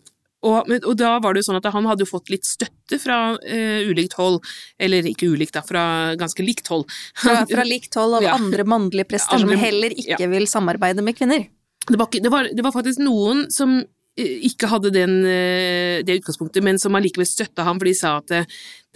og, 0.44 0.68
og 0.84 0.94
da 1.00 1.14
var 1.22 1.34
det 1.34 1.40
jo 1.42 1.48
sånn 1.48 1.58
at 1.58 1.68
han 1.72 1.86
hadde 1.88 2.06
fått 2.06 2.28
litt 2.30 2.44
støtte 2.46 2.98
fra 3.02 3.36
eh, 3.46 3.86
ulikt 3.88 4.14
hold, 4.20 4.42
eller 4.78 5.06
ikke 5.08 5.30
ulikt, 5.32 5.54
da, 5.56 5.62
fra 5.66 6.14
ganske 6.20 6.44
likt 6.44 6.68
hold. 6.68 6.84
fra, 7.16 7.40
fra 7.48 7.64
likt 7.66 7.94
hold 7.96 8.18
av 8.20 8.22
Ja. 8.28 8.34
andre 8.36 8.64
mannlige 8.68 9.08
prester 9.08 9.38
Andre- 9.38 9.56
som 9.56 9.64
heller 9.64 9.94
ikke 9.96 10.20
ja. 10.22 10.30
vil 10.30 10.46
samarbeide 10.50 11.02
med 11.02 11.16
kvinner. 11.18 11.46
Det 11.86 11.98
var, 11.98 12.08
det, 12.10 12.30
var, 12.32 12.48
det 12.50 12.62
var 12.66 12.74
faktisk 12.74 12.98
noen 12.98 13.46
som 13.54 13.78
ikke 14.16 14.68
hadde 14.72 14.90
den, 14.94 15.18
eh, 15.28 16.00
det 16.06 16.22
utgangspunktet, 16.22 16.62
men 16.64 16.78
som 16.80 16.94
allikevel 16.96 17.26
støtta 17.28 17.64
ham, 17.66 17.76
for 17.78 17.84
de 17.84 17.92
sa 17.94 18.14
at 18.22 18.30
det, 18.32 18.40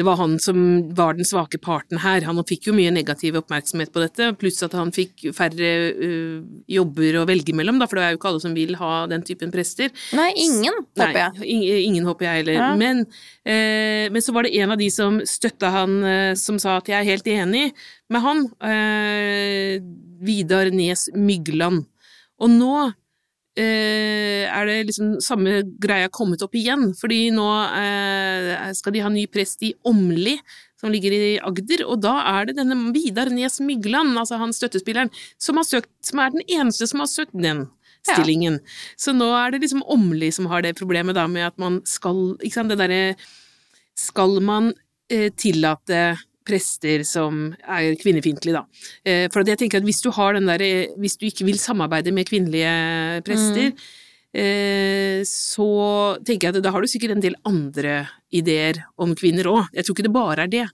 det 0.00 0.06
var 0.06 0.16
han 0.16 0.38
som 0.40 0.60
var 0.96 1.12
den 1.18 1.26
svake 1.28 1.58
parten 1.60 1.98
her. 2.00 2.22
Han 2.24 2.40
fikk 2.48 2.70
jo 2.70 2.72
mye 2.72 2.88
negativ 2.94 3.36
oppmerksomhet 3.36 3.92
på 3.92 4.00
dette, 4.00 4.30
pluss 4.40 4.62
at 4.64 4.72
han 4.72 4.88
fikk 4.96 5.26
færre 5.36 5.72
uh, 5.92 6.40
jobber 6.72 7.18
å 7.20 7.26
velge 7.28 7.52
mellom, 7.52 7.76
da, 7.82 7.84
for 7.90 8.00
det 8.00 8.06
er 8.06 8.14
jo 8.14 8.20
ikke 8.22 8.30
alle 8.30 8.40
som 8.46 8.54
vil 8.56 8.72
ha 8.80 8.92
den 9.12 9.20
typen 9.28 9.52
prester. 9.52 9.92
Nei, 10.16 10.30
ingen, 10.40 10.72
håper 10.96 11.12
jeg. 11.20 11.36
Nei, 11.36 11.50
ing- 11.52 11.84
ingen 11.90 12.08
håper 12.08 12.24
jeg 12.30 12.40
heller. 12.40 12.56
Ja. 12.62 12.70
Men, 12.80 13.04
uh, 13.44 14.06
men 14.16 14.24
så 14.24 14.32
var 14.32 14.48
det 14.48 14.54
en 14.56 14.72
av 14.72 14.80
de 14.80 14.88
som 14.94 15.20
støtta 15.28 15.68
han, 15.76 15.98
uh, 16.00 16.32
som 16.40 16.56
sa 16.62 16.78
at 16.80 16.88
jeg 16.88 16.96
er 16.96 17.10
helt 17.12 17.28
enig 17.28 17.66
med 18.08 18.24
han. 18.24 18.46
Eh, 18.66 19.76
Vidar 20.24 20.70
Nes 20.74 21.08
Mygland. 21.14 21.84
Og 22.40 22.50
nå 22.50 22.72
eh, 22.88 22.94
er 23.64 24.66
det 24.68 24.76
liksom 24.90 25.16
samme 25.24 25.60
greia 25.82 26.08
kommet 26.12 26.42
opp 26.44 26.54
igjen, 26.58 26.90
fordi 26.98 27.30
nå 27.34 27.46
eh, 27.76 28.70
skal 28.76 28.94
de 28.94 29.02
ha 29.04 29.10
ny 29.12 29.26
prest 29.30 29.62
i 29.66 29.72
Åmli, 29.86 30.36
som 30.80 30.92
ligger 30.92 31.12
i 31.12 31.34
Agder, 31.44 31.84
og 31.86 32.00
da 32.04 32.14
er 32.38 32.48
det 32.48 32.56
denne 32.60 32.76
Vidar 32.94 33.28
Nes 33.32 33.58
Mygland, 33.60 34.14
altså 34.18 34.38
han 34.40 34.54
støttespilleren, 34.56 35.10
som, 35.36 35.60
har 35.60 35.68
søkt, 35.68 35.90
som 36.06 36.22
er 36.24 36.32
den 36.32 36.46
eneste 36.48 36.88
som 36.88 37.02
har 37.04 37.10
søkt 37.12 37.36
den 37.36 37.66
Ja. 38.08 38.14
stillingen. 38.14 38.60
Så 38.96 39.12
nå 39.12 39.26
er 39.36 39.50
det 39.52 39.60
liksom 39.60 39.82
Åmli 39.84 40.30
som 40.32 40.46
har 40.48 40.62
det 40.64 40.78
problemet 40.78 41.14
da 41.14 41.26
med 41.28 41.50
at 41.50 41.58
man 41.60 41.82
skal, 41.84 42.38
ikke 42.40 42.54
sant, 42.54 42.72
det 42.72 42.78
derre 42.80 43.14
Skal 44.00 44.40
man 44.40 44.72
eh, 45.12 45.28
tillate 45.36 46.16
prester 46.46 47.04
som 47.06 47.48
er 47.62 47.94
kvinnefiendtlige, 48.00 48.60
da. 48.60 48.84
Eh, 49.04 49.26
for 49.32 49.46
jeg 49.46 49.60
tenker 49.60 49.80
at 49.80 49.88
hvis 49.88 50.02
du 50.04 50.10
har 50.16 50.36
den 50.36 50.48
der, 50.50 50.62
eh, 50.62 50.94
hvis 51.00 51.18
du 51.20 51.26
ikke 51.28 51.46
vil 51.48 51.60
samarbeide 51.60 52.14
med 52.16 52.28
kvinnelige 52.28 53.22
prester, 53.26 53.72
mm. 53.74 53.98
så 55.26 55.70
tenker 56.22 56.46
jeg 56.46 56.54
at 56.54 56.62
da 56.62 56.70
har 56.70 56.84
du 56.84 56.86
sikkert 56.86 57.16
en 57.16 57.22
del 57.24 57.34
andre 57.44 58.04
ideer 58.30 58.84
om 58.94 59.16
kvinner 59.18 59.48
òg. 59.50 59.72
Jeg 59.74 59.82
tror 59.82 59.96
ikke 59.96 60.06
det 60.06 60.14
bare 60.14 60.44
er 60.44 60.52
det. 60.52 60.66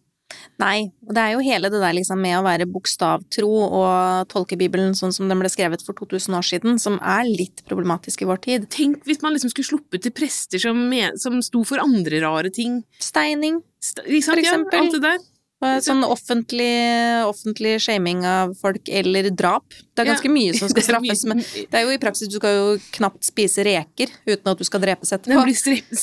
Nei, 0.60 0.88
og 1.04 1.12
det 1.16 1.22
er 1.22 1.34
jo 1.34 1.44
hele 1.44 1.68
det 1.72 1.80
der 1.82 1.94
liksom 1.98 2.20
med 2.22 2.38
å 2.38 2.44
være 2.46 2.66
bokstavtro 2.70 3.50
og 3.66 4.30
tolke 4.32 4.56
Bibelen 4.58 4.96
sånn 4.96 5.12
som 5.14 5.28
den 5.28 5.40
ble 5.40 5.50
skrevet 5.52 5.84
for 5.84 5.96
2000 5.98 6.38
år 6.38 6.46
siden, 6.48 6.80
som 6.82 6.96
er 6.98 7.28
litt 7.28 7.62
problematisk 7.68 8.24
i 8.24 8.28
vår 8.30 8.40
tid. 8.46 8.66
Tenk 8.72 9.04
hvis 9.08 9.22
man 9.24 9.36
liksom 9.36 9.52
skulle 9.52 9.68
sluppet 9.68 10.06
til 10.06 10.14
prester 10.16 10.62
som, 10.62 10.80
som 11.20 11.38
sto 11.44 11.62
for 11.68 11.82
andre 11.84 12.22
rare 12.24 12.52
ting. 12.54 12.80
Steining, 13.02 13.60
St 13.84 14.06
for 14.24 14.40
eksempel. 14.40 14.80
Ja, 14.80 14.84
alt 14.86 14.96
det 14.96 15.02
der. 15.04 15.24
Sånn 15.56 16.04
offentlig, 16.04 16.66
offentlig 17.24 17.78
shaming 17.80 18.20
av 18.28 18.52
folk 18.60 18.90
eller 18.92 19.30
drap. 19.32 19.64
Det 19.96 20.04
er 20.04 20.10
ganske 20.10 20.28
ja. 20.28 20.34
mye 20.34 20.56
som 20.58 20.68
skal 20.72 20.84
straffes, 20.84 21.24
men 21.30 21.40
det 21.40 21.78
er 21.80 21.86
jo 21.86 21.94
i 21.94 22.00
praksis 22.02 22.28
Du 22.28 22.36
skal 22.36 22.58
jo 22.58 22.66
knapt 22.98 23.24
spise 23.24 23.64
reker 23.64 24.12
uten 24.28 24.52
at 24.52 24.60
du 24.60 24.66
skal 24.68 24.84
drepes 24.84 25.14
etterpå. 25.16 25.46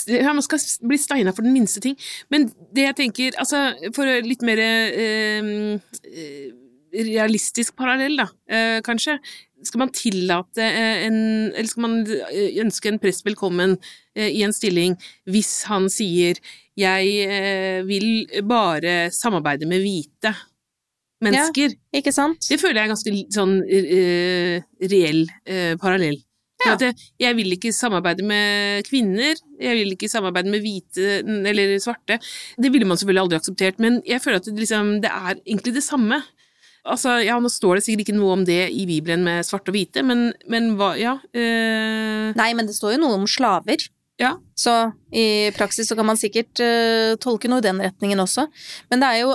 Ja, 0.09 0.33
man 0.33 0.45
skal 0.45 0.65
bli 0.89 0.97
steina 0.97 1.35
for 1.37 1.45
den 1.45 1.53
minste 1.53 1.83
ting. 1.85 1.99
Men 2.33 2.49
det 2.73 2.87
jeg 2.89 2.99
tenker, 3.03 3.37
altså 3.37 3.67
for 3.93 4.09
litt 4.25 4.41
mer 4.45 4.63
eh, 4.63 5.69
realistisk 6.93 7.75
parallell, 7.79 8.17
da, 8.21 8.27
eh, 8.49 8.79
kanskje. 8.85 9.17
Skal 9.63 9.79
man 9.79 9.93
tillate 9.95 10.59
eh, 10.59 11.05
en 11.07 11.51
Eller 11.53 11.67
skal 11.67 11.85
man 11.85 11.99
eh, 12.05 12.59
ønske 12.59 12.91
en 12.91 12.99
prest 12.99 13.23
velkommen 13.25 13.77
i 14.13 14.43
en 14.45 14.51
stilling 14.53 14.93
hvis 15.25 15.63
han 15.65 15.87
sier 15.89 16.37
jeg 16.77 17.85
vil 17.87 18.27
bare 18.45 19.07
samarbeide 19.09 19.65
med 19.65 19.81
hvite 19.81 20.35
mennesker. 21.23 21.73
Ja, 21.73 21.99
ikke 21.99 22.13
sant? 22.13 22.45
Det 22.49 22.59
føler 22.61 22.81
jeg 22.81 22.87
er 22.87 22.93
ganske 22.93 23.15
sånn 23.33 23.57
uh, 23.63 24.85
reell 24.93 25.23
uh, 25.25 25.73
parallell. 25.81 26.19
Ja. 26.63 26.77
Jeg, 26.79 26.95
jeg 27.19 27.35
vil 27.35 27.55
ikke 27.57 27.73
samarbeide 27.75 28.23
med 28.23 28.85
kvinner, 28.87 29.39
jeg 29.59 29.79
vil 29.81 29.95
ikke 29.95 30.07
samarbeide 30.11 30.51
med 30.53 30.63
hvite 30.63 31.17
eller 31.49 31.73
svarte. 31.83 32.19
Det 32.55 32.71
ville 32.71 32.87
man 32.87 32.99
selvfølgelig 32.99 33.23
aldri 33.25 33.39
akseptert, 33.41 33.81
men 33.83 33.99
jeg 34.07 34.23
føler 34.23 34.39
at 34.39 34.47
det, 34.47 34.55
liksom, 34.61 34.93
det 35.03 35.11
er 35.11 35.33
egentlig 35.41 35.75
det 35.75 35.83
samme. 35.83 36.21
Altså, 36.83 37.15
ja, 37.23 37.37
nå 37.39 37.47
står 37.51 37.77
det 37.77 37.85
sikkert 37.85 38.09
ikke 38.09 38.17
noe 38.17 38.33
om 38.35 38.41
det 38.47 38.67
i 38.75 38.83
Bibelen 38.89 39.23
med 39.23 39.45
svarte 39.47 39.71
og 39.71 39.77
hvite, 39.77 40.03
men, 40.03 40.31
men 40.51 40.73
hva, 40.79 40.93
ja 40.99 41.15
øh... 41.15 42.33
Nei, 42.35 42.49
men 42.57 42.67
det 42.67 42.75
står 42.75 42.97
jo 42.97 43.03
noe 43.05 43.19
om 43.21 43.27
slaver. 43.29 43.85
Ja. 44.19 44.35
Så 44.59 44.73
i 45.15 45.49
praksis 45.55 45.87
så 45.89 45.95
kan 45.97 46.07
man 46.09 46.19
sikkert 46.19 46.59
uh, 46.61 47.15
tolke 47.23 47.49
noe 47.49 47.63
i 47.63 47.65
den 47.65 47.79
retningen 47.81 48.21
også. 48.21 48.45
Men 48.91 49.01
det 49.01 49.09
er 49.09 49.23
jo 49.23 49.33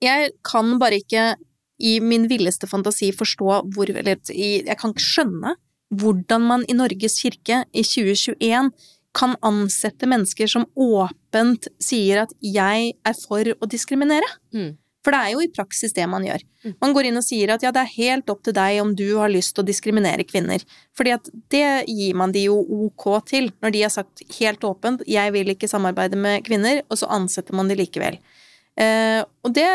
Jeg 0.00 0.30
kan 0.42 0.78
bare 0.80 0.98
ikke 1.02 1.34
i 1.80 1.98
min 2.00 2.26
villeste 2.28 2.68
fantasi 2.68 3.10
forstå 3.16 3.60
hvor 3.74 3.92
Eller 3.92 4.18
jeg 4.32 4.76
kan 4.80 4.94
ikke 4.94 5.04
skjønne 5.04 5.54
hvordan 6.00 6.44
man 6.46 6.64
i 6.70 6.76
Norges 6.76 7.18
kirke 7.22 7.64
i 7.74 7.82
2021 7.82 8.70
kan 9.16 9.32
ansette 9.42 10.06
mennesker 10.06 10.46
som 10.46 10.68
åpent 10.78 11.66
sier 11.82 12.22
at 12.22 12.34
'jeg 12.38 12.92
er 12.94 13.16
for 13.26 13.42
å 13.42 13.66
diskriminere'. 13.66 14.36
Mm. 14.54 14.76
For 15.04 15.14
det 15.14 15.20
er 15.20 15.32
jo 15.32 15.44
i 15.44 15.50
praksis 15.52 15.94
det 15.96 16.04
man 16.12 16.24
gjør. 16.26 16.42
Mm. 16.64 16.74
Man 16.82 16.94
går 16.96 17.08
inn 17.08 17.20
og 17.20 17.24
sier 17.24 17.54
at 17.54 17.62
ja, 17.64 17.72
det 17.72 17.84
er 17.86 17.94
helt 17.94 18.32
opp 18.32 18.42
til 18.44 18.56
deg 18.56 18.80
om 18.82 18.92
du 18.96 19.06
har 19.16 19.32
lyst 19.32 19.54
til 19.56 19.64
å 19.64 19.68
diskriminere 19.70 20.26
kvinner. 20.28 20.64
Fordi 20.96 21.14
at 21.16 21.30
det 21.52 21.68
gir 21.88 22.18
man 22.20 22.34
de 22.36 22.44
jo 22.50 22.58
ok 22.88 23.06
til, 23.30 23.48
når 23.64 23.74
de 23.76 23.86
har 23.86 23.94
sagt 23.94 24.24
helt 24.36 24.66
åpent 24.66 25.00
'jeg 25.08 25.32
vil 25.32 25.54
ikke 25.54 25.70
samarbeide 25.72 26.20
med 26.20 26.44
kvinner', 26.44 26.84
og 26.90 27.00
så 27.00 27.08
ansetter 27.08 27.56
man 27.56 27.68
de 27.68 27.80
likevel. 27.80 28.20
Eh, 28.80 29.24
og 29.44 29.52
det 29.52 29.68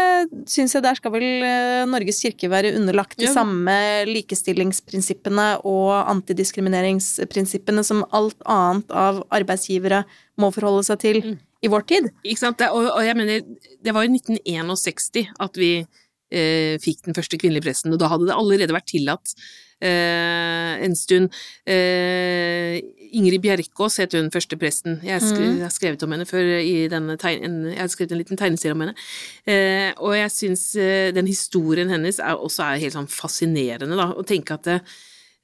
syns 0.48 0.74
jeg 0.74 0.82
der 0.82 0.96
skal 0.96 1.12
vel 1.12 1.44
eh, 1.44 1.86
Norges 1.86 2.22
kirke 2.24 2.50
være 2.50 2.74
underlagt 2.78 3.18
de 3.20 3.26
ja. 3.28 3.34
samme 3.34 4.06
likestillingsprinsippene 4.08 5.62
og 5.68 6.10
antidiskrimineringsprinsippene 6.10 7.84
som 7.84 8.06
alt 8.12 8.38
annet 8.46 8.90
av 8.90 9.26
arbeidsgivere 9.30 10.06
må 10.38 10.50
forholde 10.54 10.86
seg 10.88 11.02
til. 11.02 11.22
Mm 11.22 11.38
i 11.66 11.72
vår 11.72 11.86
tid. 11.90 12.10
Ikke 12.24 12.44
sant. 12.44 12.64
Og, 12.72 12.90
og 12.94 13.04
jeg 13.06 13.18
mener, 13.18 13.46
det 13.86 13.94
var 13.96 14.06
i 14.06 14.12
1961 14.14 15.32
at 15.46 15.60
vi 15.60 15.72
eh, 15.82 16.76
fikk 16.84 17.06
den 17.08 17.18
første 17.18 17.40
kvinnelige 17.42 17.66
presten, 17.68 17.94
og 17.94 18.02
da 18.02 18.12
hadde 18.12 18.30
det 18.30 18.38
allerede 18.38 18.76
vært 18.76 18.92
tillatt 18.92 19.36
eh, 19.84 20.84
en 20.86 20.96
stund. 20.98 21.32
Eh, 21.68 22.78
Ingrid 23.16 23.44
Bjerkås 23.44 24.00
het 24.02 24.16
hun 24.18 24.32
første 24.34 24.58
presten. 24.60 25.00
Jeg, 25.06 25.24
skrev, 25.24 25.46
mm. 25.46 25.58
jeg, 25.60 25.66
har 25.68 25.74
skrevet 25.74 26.06
om 26.06 26.16
henne 26.16 26.28
før 26.30 26.52
i 26.60 26.76
denne 26.92 27.18
tegn, 27.22 27.60
jeg 27.72 27.82
har 27.82 27.92
skrevet 27.92 28.16
en 28.16 28.22
liten 28.22 28.40
tegneserie 28.40 28.76
om 28.76 28.86
henne. 28.86 28.96
Eh, 29.48 29.92
og 29.98 30.16
jeg 30.18 30.34
syns 30.36 30.70
eh, 30.80 31.10
den 31.16 31.30
historien 31.32 31.92
hennes 31.94 32.20
er, 32.20 32.36
også 32.36 32.66
er 32.68 32.82
helt 32.84 32.98
sånn 32.98 33.12
fascinerende, 33.12 33.98
da. 34.00 34.12
Å 34.16 34.26
tenke 34.28 34.60
at 34.60 34.72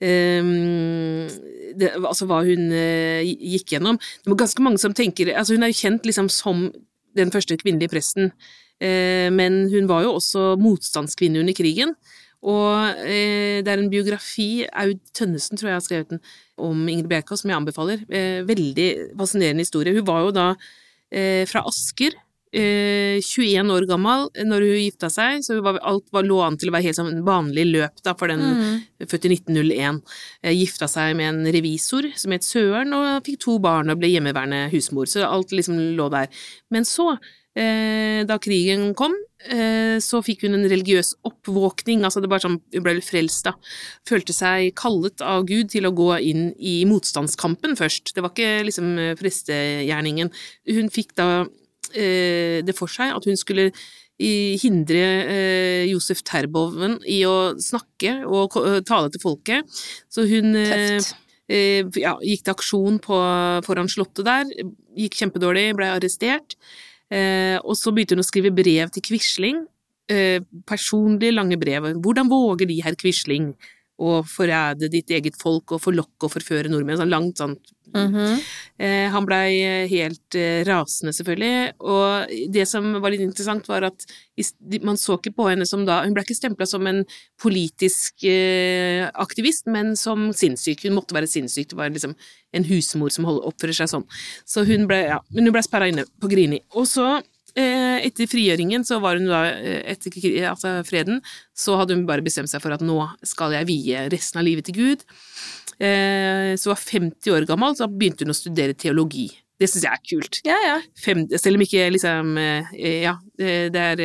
det, 0.01 1.91
Um, 1.91 2.07
altså 2.07 2.25
hva 2.29 2.41
hun 2.45 2.71
uh, 2.73 3.21
gikk 3.21 3.75
gjennom. 3.75 3.99
Det 3.99 4.31
var 4.31 4.39
ganske 4.43 4.63
mange 4.65 4.81
som 4.81 4.95
tenker 4.97 5.29
altså 5.35 5.53
Hun 5.55 5.65
er 5.65 5.71
jo 5.71 5.77
kjent 5.77 6.07
liksom 6.07 6.29
som 6.33 6.71
den 7.17 7.31
første 7.33 7.57
kvinnelige 7.59 7.91
presten, 7.91 8.31
uh, 8.81 9.29
men 9.33 9.65
hun 9.71 9.89
var 9.91 10.07
jo 10.07 10.15
også 10.17 10.55
motstandskvinne 10.61 11.43
under 11.43 11.57
krigen. 11.57 11.93
Og 12.41 12.97
uh, 12.97 13.57
det 13.61 13.69
er 13.69 13.77
en 13.77 13.91
biografi, 13.93 14.65
Aud 14.73 15.01
Tønnesen 15.13 15.59
tror 15.59 15.71
jeg 15.71 15.79
har 15.79 15.85
skrevet 15.85 16.15
den, 16.15 16.23
om 16.57 16.87
Ingrid 16.89 17.11
Bjerkås, 17.11 17.43
som 17.43 17.53
jeg 17.53 17.61
anbefaler. 17.61 18.05
veldig 18.45 18.89
fascinerende 19.17 19.65
historie. 19.65 19.93
Hun 19.93 20.07
var 20.07 20.25
jo 20.25 20.33
da 20.35 20.47
fra 21.49 21.63
Asker, 21.67 22.13
21 22.51 23.63
eh, 23.63 23.69
år 23.71 23.85
gammel 23.87 24.25
når 24.43 24.65
hun 24.65 24.79
gifta 24.81 25.07
seg, 25.11 25.39
så 25.45 25.59
var, 25.63 25.79
alt 25.87 26.07
var, 26.11 26.27
lå 26.27 26.41
an 26.43 26.57
til 26.59 26.67
å 26.67 26.75
være 26.75 26.89
helt 26.89 26.99
sånn 26.99 27.23
vanlig 27.23 27.67
løp 27.69 28.01
da, 28.03 28.13
for 28.19 28.31
den 28.31 28.43
mm. 28.43 29.05
født 29.07 29.27
i 29.29 29.33
1901. 29.37 30.01
Eh, 30.43 30.55
gifta 30.59 30.89
seg 30.91 31.15
med 31.19 31.29
en 31.31 31.51
revisor 31.55 32.09
som 32.19 32.35
het 32.35 32.47
Søren, 32.47 32.91
og 32.97 33.23
fikk 33.27 33.39
to 33.45 33.59
barn 33.63 33.91
og 33.93 34.01
ble 34.01 34.11
hjemmeværende 34.11 34.65
husmor, 34.73 35.07
så 35.07 35.23
alt 35.29 35.55
liksom 35.55 35.79
lå 35.95 36.09
der. 36.11 36.27
Men 36.75 36.87
så, 36.87 37.13
eh, 37.55 38.25
da 38.27 38.35
krigen 38.43 38.91
kom, 38.99 39.15
eh, 39.47 39.95
så 40.03 40.19
fikk 40.19 40.43
hun 40.43 40.59
en 40.59 40.67
religiøs 40.67 41.13
oppvåkning, 41.31 42.03
altså 42.03 42.19
det 42.19 42.33
var 42.33 42.43
sånn, 42.43 42.59
hun 42.75 42.83
ble 42.83 42.97
frelst 42.99 43.47
da. 43.47 43.55
Følte 44.11 44.35
seg 44.35 44.75
kallet 44.75 45.23
av 45.23 45.47
Gud 45.47 45.71
til 45.71 45.87
å 45.87 45.95
gå 45.95 46.19
inn 46.19 46.51
i 46.59 46.81
motstandskampen 46.83 47.79
først, 47.79 48.11
det 48.11 48.27
var 48.27 48.35
ikke 48.35 48.67
liksom 48.67 48.93
prestegjerningen. 49.23 50.35
Hun 50.67 50.91
fikk 50.91 51.15
da 51.15 51.31
Eh, 51.45 51.60
det 51.91 52.75
for 52.77 52.87
seg 52.87 53.11
at 53.17 53.25
hun 53.27 53.39
skulle 53.39 53.71
hindre 54.61 55.01
eh, 55.25 55.89
Josef 55.89 56.21
Terboven 56.27 56.99
i 57.09 57.23
å 57.25 57.53
snakke 57.59 58.21
og 58.27 58.57
tale 58.87 59.09
til 59.11 59.23
folket. 59.23 59.81
Så 60.11 60.27
hun 60.29 60.55
eh, 60.55 61.01
ja, 61.99 62.15
gikk 62.21 62.45
til 62.45 62.53
aksjon 62.53 63.01
på, 63.03 63.17
foran 63.65 63.89
slottet 63.91 64.27
der, 64.27 64.53
gikk 64.97 65.17
kjempedårlig, 65.19 65.71
ble 65.75 65.91
arrestert. 65.97 66.55
og 67.11 67.75
så 67.75 67.91
begynte 67.91 68.15
hun 68.15 68.23
å 68.23 68.27
skrive 68.27 68.53
brev 68.55 68.91
til 68.93 69.03
Quisling. 69.03 69.65
personlige, 70.65 71.31
lange 71.31 71.57
brev. 71.57 71.89
Hvordan 72.03 72.29
våger 72.29 72.67
De, 72.67 72.81
herr 72.83 72.95
Quisling? 72.95 73.53
å 74.01 74.21
forræde 74.25 74.89
ditt 74.89 75.11
eget 75.13 75.37
folk 75.37 75.75
og 75.75 75.83
forlokke 75.83 76.25
og 76.25 76.33
forføre 76.33 76.71
nordmenn. 76.71 76.97
Sånn 76.97 77.11
langt 77.11 77.41
sånn 77.41 77.57
-hmm. 77.93 78.39
eh, 78.79 79.07
Han 79.11 79.25
blei 79.25 79.87
helt 79.87 80.35
eh, 80.35 80.63
rasende, 80.67 81.13
selvfølgelig. 81.13 81.73
Og 81.79 82.27
det 82.53 82.67
som 82.67 83.01
var 83.01 83.11
litt 83.11 83.21
interessant, 83.21 83.67
var 83.67 83.83
at 83.83 84.05
man 84.81 84.97
så 84.97 85.17
ikke 85.17 85.35
på 85.35 85.49
henne 85.49 85.65
som 85.65 85.85
da 85.85 86.03
Hun 86.03 86.13
ble 86.13 86.23
ikke 86.23 86.35
stempla 86.35 86.65
som 86.65 86.87
en 86.87 87.05
politisk 87.41 88.23
eh, 88.23 89.09
aktivist, 89.13 89.67
men 89.67 89.95
som 89.95 90.31
sinnssyk. 90.33 90.83
Hun 90.83 90.95
måtte 90.95 91.13
være 91.13 91.27
sinnssyk. 91.27 91.69
Det 91.69 91.77
var 91.77 91.89
liksom 91.89 92.15
en 92.53 92.63
husmor 92.63 93.09
som 93.09 93.25
oppfører 93.25 93.73
seg 93.73 93.87
sånn. 93.89 94.07
Så 94.45 94.65
hun 94.65 94.87
ble, 94.87 95.05
ja, 95.07 95.19
men 95.29 95.45
hun 95.45 95.53
ble 95.53 95.63
sperra 95.63 95.87
inne 95.87 96.05
på 96.19 96.27
Grini. 96.27 96.61
Og 96.75 96.87
så 96.87 97.21
Eh, 97.51 97.97
etter 98.07 98.29
frigjøringen, 98.31 98.85
så 98.87 99.01
var 99.03 99.17
hun 99.19 99.27
da 99.27 99.41
eh, 99.51 99.81
etter 99.91 100.13
altså 100.47 100.77
freden, 100.87 101.19
så 101.51 101.75
hadde 101.81 101.97
hun 101.97 102.05
bare 102.07 102.23
bestemt 102.23 102.47
seg 102.47 102.63
for 102.63 102.71
at 102.71 102.83
nå 102.85 102.95
skal 103.27 103.51
jeg 103.57 103.67
vie 103.67 104.03
resten 104.13 104.39
av 104.39 104.47
livet 104.47 104.69
til 104.69 104.77
Gud. 104.77 105.03
Eh, 105.81 106.51
så 106.61 106.73
var 106.73 106.81
50 106.81 107.33
år 107.33 107.47
gammel, 107.49 107.77
så 107.77 107.89
begynte 107.89 108.27
hun 108.27 108.35
å 108.35 108.37
studere 108.37 108.77
teologi. 108.77 109.29
Det 109.61 109.69
syns 109.69 109.85
jeg 109.85 109.93
er 109.93 110.03
kult. 110.09 110.39
Ja, 110.45 110.57
ja. 110.65 110.77
Fem, 110.97 111.23
selv 111.37 111.59
om 111.59 111.61
ikke 111.61 111.83
liksom 111.93 112.31
Ja, 112.73 113.11
det 113.37 113.77
er 113.77 113.99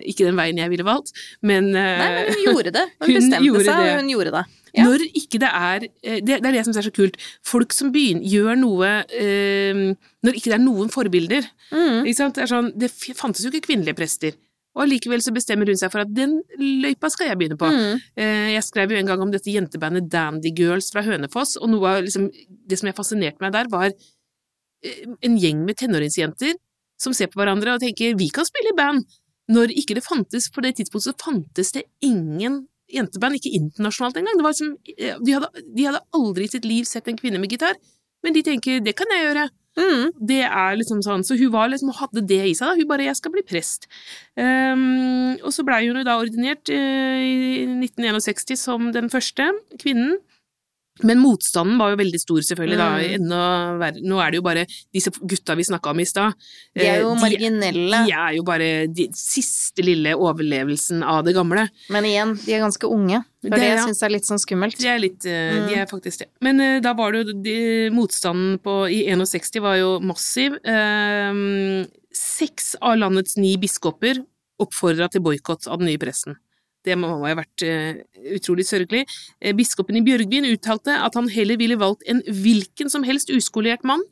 ikke 0.00 0.24
den 0.24 0.38
veien 0.38 0.60
jeg 0.62 0.72
ville 0.72 0.86
valgt, 0.86 1.12
men 1.44 1.74
Nei, 1.76 2.06
men 2.14 2.30
hun 2.30 2.44
gjorde 2.46 2.72
det. 2.72 2.84
Hun, 3.02 3.04
hun 3.10 3.18
bestemte 3.18 3.64
seg, 3.66 3.82
og 3.82 3.98
hun 4.00 4.12
gjorde 4.14 4.32
det. 4.38 4.44
Ja. 4.74 4.86
Når 4.88 5.04
ikke 5.14 5.38
det 5.38 5.50
er 5.54 5.84
det, 5.84 6.22
det 6.26 6.48
er 6.48 6.56
det 6.56 6.64
som 6.66 6.74
er 6.74 6.86
så 6.88 6.94
kult. 6.94 7.18
Folk 7.46 7.74
som 7.76 7.92
begynner, 7.94 8.24
gjør 8.26 8.56
noe 8.58 8.88
eh, 9.06 9.84
Når 10.24 10.40
ikke 10.40 10.50
det 10.50 10.56
er 10.56 10.64
noen 10.64 10.90
forbilder. 10.90 11.46
Mm. 11.70 12.00
Det, 12.08 12.48
sånn, 12.50 12.72
det, 12.74 12.90
fantes 13.14 13.44
jo 13.44 13.52
ikke 13.52 13.68
kvinnelige 13.68 13.98
prester. 14.00 14.34
Og 14.74 14.82
allikevel 14.84 15.22
så 15.22 15.30
bestemmer 15.34 15.70
hun 15.70 15.78
seg 15.78 15.92
for 15.92 16.02
at 16.02 16.10
den 16.10 16.40
løypa 16.58 17.10
skal 17.12 17.30
jeg 17.30 17.38
begynne 17.38 17.58
på. 17.60 17.68
Mm. 17.70 18.00
Eh, 18.18 18.48
jeg 18.56 18.66
skrev 18.66 18.90
jo 18.90 18.98
en 18.98 19.10
gang 19.10 19.22
om 19.22 19.30
dette 19.30 19.52
jentebandet 19.52 20.08
Dandy 20.10 20.50
Girls 20.58 20.90
fra 20.94 21.04
Hønefoss, 21.06 21.54
og 21.60 21.70
noe 21.70 21.92
av 21.92 22.02
liksom, 22.06 22.26
det 22.66 22.80
som 22.80 22.90
jeg 22.90 22.98
fascinerte 22.98 23.44
meg 23.44 23.54
der, 23.54 23.70
var 23.70 23.92
eh, 23.92 25.04
en 25.22 25.38
gjeng 25.38 25.62
med 25.68 25.78
tenåringsjenter 25.78 26.56
som 27.00 27.14
ser 27.14 27.30
på 27.30 27.38
hverandre 27.40 27.76
og 27.76 27.82
tenker 27.82 28.18
vi 28.18 28.30
kan 28.34 28.46
spille 28.48 28.74
i 28.74 28.78
band. 28.78 29.06
Når 29.54 29.74
ikke 29.76 29.98
det 29.98 30.06
fantes, 30.06 30.48
på 30.50 30.62
det 30.64 30.74
tidspunktet 30.78 31.12
så 31.12 31.18
fantes 31.20 31.74
det 31.76 31.84
ingen 32.02 32.64
jenteband, 32.90 33.38
ikke 33.38 33.54
internasjonalt 33.54 34.18
engang. 34.18 34.40
Liksom, 34.40 34.74
de, 34.82 35.34
hadde, 35.36 35.66
de 35.76 35.86
hadde 35.86 36.02
aldri 36.16 36.48
i 36.48 36.54
sitt 36.54 36.66
liv 36.66 36.88
sett 36.88 37.10
en 37.10 37.18
kvinne 37.20 37.40
med 37.42 37.52
gitar, 37.52 37.78
men 38.24 38.34
de 38.34 38.42
tenker 38.46 38.82
det 38.82 38.96
kan 38.98 39.10
jeg 39.12 39.28
gjøre. 39.28 39.50
Mm. 39.74 40.12
Det 40.22 40.42
er 40.46 40.76
liksom 40.78 41.00
sånn, 41.02 41.24
Så 41.26 41.36
hun 41.38 41.50
var 41.50 41.68
liksom, 41.68 41.90
hadde 41.98 42.22
det 42.26 42.42
i 42.46 42.54
seg. 42.54 42.68
da, 42.68 42.74
Hun 42.78 42.88
bare 42.88 43.04
'jeg 43.08 43.16
skal 43.16 43.32
bli 43.32 43.42
prest'. 43.42 43.88
Um, 44.36 45.34
og 45.42 45.50
så 45.52 45.64
blei 45.66 45.86
hun 45.88 45.96
jo 45.96 46.04
da 46.04 46.18
ordinert 46.18 46.68
uh, 46.70 47.18
i 47.18 47.66
1961 47.82 48.56
som 48.56 48.92
den 48.92 49.10
første 49.10 49.50
kvinnen. 49.78 50.18
Men 51.02 51.18
motstanden 51.18 51.76
var 51.78 51.90
jo 51.90 51.96
veldig 51.96 52.20
stor, 52.20 52.38
selvfølgelig. 52.46 52.76
da, 52.78 52.88
Mm. 53.18 54.04
Nå 54.06 54.20
er 54.22 54.30
det 54.30 54.36
jo 54.38 54.42
bare 54.42 54.66
disse 54.94 55.10
gutta 55.26 55.56
vi 55.56 55.64
snakka 55.66 55.90
om 55.90 55.98
i 56.00 56.04
stad. 56.06 56.34
De 56.74 56.86
er 56.86 57.00
jo 57.02 57.14
de, 57.16 57.20
marginelle. 57.20 58.06
De 58.06 58.12
er 58.12 58.36
jo 58.36 58.42
bare 58.44 58.86
de 58.86 59.08
siste 59.12 59.82
lille 59.82 60.14
overlevelsen 60.14 61.02
av 61.02 61.24
det 61.24 61.34
gamle. 61.34 61.68
Men 61.90 62.04
igjen, 62.04 62.36
de 62.44 62.52
er 62.54 62.60
ganske 62.62 62.86
unge. 62.86 63.24
Det 63.42 63.50
er 63.52 63.56
Det- 63.56 63.60
det 63.60 63.68
jeg 63.70 63.78
ja. 63.78 63.86
syns 63.86 64.02
er 64.02 64.08
litt 64.10 64.24
sånn 64.24 64.38
skummelt. 64.38 64.78
De 64.78 64.86
er 64.88 64.98
litt 64.98 65.26
eh, 65.26 65.52
Mm. 65.54 65.68
De 65.68 65.74
er 65.74 65.86
faktisk 65.86 66.18
det. 66.18 66.28
Men 66.40 66.60
eh, 66.60 66.80
da 66.80 66.92
var 66.94 67.10
det 67.12 67.26
jo 67.26 67.32
de, 67.42 67.90
Motstanden 67.90 68.58
på, 68.62 68.88
i 68.88 69.04
61 69.10 69.60
var 69.60 69.76
jo 69.76 69.98
massiv. 70.00 70.54
Eh, 70.64 71.86
seks 72.14 72.76
av 72.80 72.96
landets 72.98 73.36
ni 73.36 73.56
biskoper 73.56 74.24
oppfordra 74.62 75.10
til 75.10 75.20
boikott 75.20 75.66
av 75.66 75.78
den 75.80 75.88
nye 75.88 75.98
presten. 75.98 76.36
Det 76.84 76.96
må 77.00 77.14
ha 77.22 77.32
vært 77.38 77.64
eh, 77.64 78.02
utrolig 78.36 78.66
sørgelig. 78.68 79.04
Eh, 79.40 79.54
biskopen 79.56 79.98
i 79.98 80.04
Bjørgvin 80.04 80.48
uttalte 80.50 80.96
at 81.00 81.16
han 81.18 81.30
heller 81.32 81.60
ville 81.60 81.80
valgt 81.80 82.04
en 82.10 82.22
hvilken 82.28 82.92
som 82.92 83.06
helst 83.08 83.32
uskolert 83.32 83.86
mann 83.88 84.04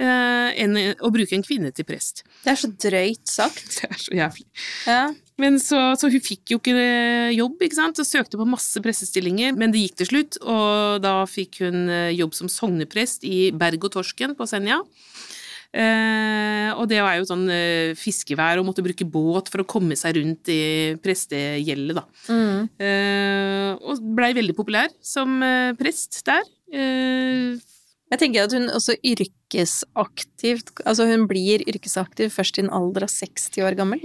eh, 0.00 0.50
enn 0.60 0.76
å 0.76 1.12
bruke 1.14 1.36
en 1.36 1.46
kvinne 1.46 1.72
til 1.72 1.88
prest. 1.88 2.24
Det 2.44 2.52
er 2.52 2.60
så 2.60 2.70
drøyt 2.74 3.24
sagt. 3.32 3.64
Det 3.78 3.88
er 3.88 4.02
så 4.02 4.18
jævlig. 4.20 4.46
Ja. 4.84 5.00
Men 5.38 5.60
så, 5.62 5.80
så 5.94 6.10
hun 6.10 6.22
fikk 6.24 6.52
jo 6.52 6.58
ikke 6.58 6.74
jobb, 7.36 7.60
ikke 7.62 7.78
sant, 7.78 8.00
og 8.02 8.08
søkte 8.08 8.40
på 8.40 8.48
masse 8.50 8.80
prestestillinger, 8.82 9.52
men 9.54 9.70
det 9.70 9.84
gikk 9.84 10.00
til 10.00 10.08
slutt, 10.08 10.38
og 10.42 10.98
da 11.04 11.20
fikk 11.30 11.60
hun 11.62 11.86
jobb 12.10 12.34
som 12.34 12.50
sogneprest 12.50 13.22
i 13.22 13.52
Berg 13.54 13.86
og 13.86 13.94
Torsken 13.94 14.34
på 14.34 14.48
Senja. 14.50 14.80
Eh, 15.74 16.70
og 16.78 16.86
det 16.88 17.02
var 17.04 17.18
jo 17.18 17.26
sånn 17.28 17.44
eh, 17.52 17.92
fiskevær 17.98 18.60
og 18.60 18.68
måtte 18.70 18.84
bruke 18.84 19.04
båt 19.04 19.50
for 19.52 19.60
å 19.62 19.66
komme 19.68 19.96
seg 20.00 20.16
rundt 20.16 20.48
i 20.52 20.60
prestegjeldet, 21.04 21.98
da. 21.98 22.04
Mm. 22.32 22.68
Eh, 22.80 23.72
og 23.84 24.00
blei 24.16 24.30
veldig 24.38 24.56
populær 24.56 24.88
som 25.04 25.40
prest 25.78 26.22
der. 26.28 26.46
Eh, 26.72 27.58
Jeg 28.08 28.20
tenker 28.22 28.46
at 28.46 28.54
hun 28.56 28.70
også 28.72 28.94
yrkesaktivt 29.04 30.70
Altså 30.86 31.04
hun 31.10 31.26
blir 31.28 31.60
yrkesaktiv 31.68 32.32
først 32.32 32.56
i 32.58 32.62
en 32.64 32.70
alder 32.72 33.04
av 33.04 33.12
60 33.12 33.64
år 33.68 33.76
gammel. 33.76 34.00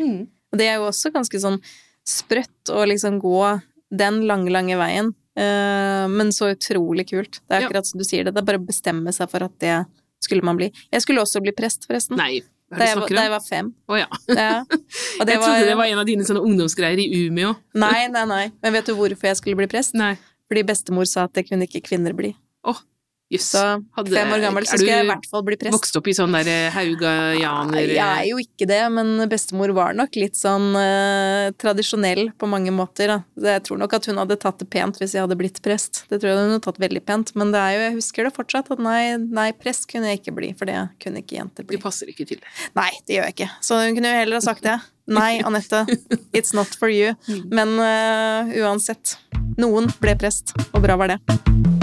Og 0.52 0.60
det 0.60 0.68
er 0.68 0.76
jo 0.80 0.90
også 0.90 1.12
ganske 1.16 1.40
sånn 1.40 1.60
sprøtt 2.04 2.72
å 2.76 2.84
liksom 2.88 3.20
gå 3.24 3.62
den 3.94 4.24
lange, 4.28 4.52
lange 4.52 4.76
veien. 4.76 5.14
Eh, 5.40 6.06
men 6.12 6.32
så 6.36 6.52
utrolig 6.52 7.08
kult. 7.10 7.40
Det 7.48 7.56
er 7.56 7.64
akkurat 7.68 7.88
som 7.88 8.00
du 8.02 8.04
sier 8.06 8.26
det. 8.28 8.34
Det 8.36 8.42
er 8.44 8.50
bare 8.52 8.60
å 8.60 8.68
bestemme 8.68 9.14
seg 9.16 9.32
for 9.32 9.48
at 9.48 9.56
det 9.64 9.78
skulle 10.24 10.44
man 10.46 10.58
bli. 10.60 10.72
Jeg 10.94 11.04
skulle 11.06 11.22
også 11.24 11.42
bli 11.44 11.54
prest, 11.56 11.86
forresten. 11.90 12.18
nei, 12.20 12.42
da 12.74 12.88
jeg, 12.90 12.98
var- 12.98 13.10
da 13.14 13.24
jeg 13.28 13.32
var 13.36 13.44
fem. 13.46 13.74
Oh, 13.88 13.98
ja. 14.00 14.08
Ja. 14.28 14.64
Jeg 15.20 15.38
trodde 15.40 15.66
det 15.68 15.76
var 15.78 15.86
en 15.92 16.00
av 16.02 16.08
dine 16.10 16.26
sånne 16.26 16.42
ungdomsgreier 16.42 16.98
i 17.04 17.28
Umeå. 17.28 17.52
Nei, 17.78 18.08
nei, 18.12 18.24
nei. 18.26 18.46
Men 18.64 18.74
vet 18.74 18.88
du 18.90 18.96
hvorfor 18.98 19.30
jeg 19.30 19.38
skulle 19.38 19.60
bli 19.60 19.68
prest? 19.70 19.94
Nei. 20.00 20.16
Fordi 20.50 20.64
bestemor 20.68 21.06
sa 21.10 21.28
at 21.30 21.34
det 21.38 21.46
kunne 21.48 21.68
ikke 21.70 21.84
kvinner 21.86 22.16
bli. 22.18 22.34
Jøss. 23.34 23.50
Fem 24.14 24.34
år 24.36 24.44
gammel 24.44 24.68
så 24.68 24.78
skal 24.78 24.92
jeg 24.92 25.06
i 25.06 25.10
hvert 25.10 25.28
fall 25.30 25.46
bli 25.48 25.58
prest. 25.60 25.76
Vokste 25.76 26.00
opp 26.02 26.10
i 26.12 26.16
sånn 26.18 26.36
der 26.38 26.70
haugajaner 26.76 27.94
Jeg 27.94 28.04
er 28.04 28.28
jo 28.30 28.40
ikke 28.42 28.68
det, 28.70 28.82
men 28.94 29.26
bestemor 29.32 29.74
var 29.76 29.98
nok 29.98 30.16
litt 30.20 30.38
sånn 30.38 30.72
eh, 30.80 31.50
tradisjonell 31.62 32.30
på 32.38 32.50
mange 32.50 32.74
måter. 32.76 33.16
Da. 33.16 33.50
Jeg 33.54 33.66
tror 33.68 33.82
nok 33.82 33.98
at 33.98 34.10
hun 34.10 34.22
hadde 34.22 34.40
tatt 34.42 34.62
det 34.62 34.70
pent 34.74 35.00
hvis 35.02 35.16
jeg 35.18 35.26
hadde 35.26 35.38
blitt 35.40 35.62
prest. 35.66 36.04
Det 36.12 36.22
tror 36.22 36.32
jeg 36.32 36.40
hun 36.40 36.56
hadde 36.56 36.66
tatt 36.68 36.82
veldig 36.84 37.04
pent, 37.08 37.34
men 37.40 37.54
det 37.56 37.62
er 37.62 37.76
jo, 37.76 37.84
jeg 37.88 37.98
husker 38.00 38.30
det 38.30 38.36
fortsatt 38.38 38.74
at 38.74 38.84
nei, 38.84 39.16
nei, 39.24 39.50
prest 39.58 39.88
kunne 39.92 40.12
jeg 40.12 40.22
ikke 40.22 40.36
bli, 40.38 40.54
for 40.58 40.70
det 40.70 40.80
kunne 41.04 41.24
ikke 41.24 41.40
jenter 41.40 41.68
bli. 41.68 41.80
Du 41.80 41.84
passer 41.84 42.10
ikke 42.12 42.28
til 42.30 42.42
det. 42.42 42.58
Nei, 42.78 42.92
det 43.08 43.18
gjør 43.18 43.30
jeg 43.30 43.38
ikke. 43.38 43.52
Så 43.66 43.80
hun 43.82 43.98
kunne 43.98 44.14
jo 44.14 44.24
heller 44.24 44.40
ha 44.40 44.46
sagt 44.46 44.66
det. 44.68 44.78
Nei, 45.14 45.42
Anette, 45.44 45.86
it's 46.38 46.54
not 46.56 46.78
for 46.80 46.92
you. 46.92 47.16
Men 47.52 47.76
uh, 47.80 48.54
uansett. 48.64 49.18
Noen 49.60 49.92
ble 50.02 50.18
prest, 50.18 50.56
og 50.72 50.86
bra 50.86 50.98
var 50.98 51.16
det. 51.16 51.83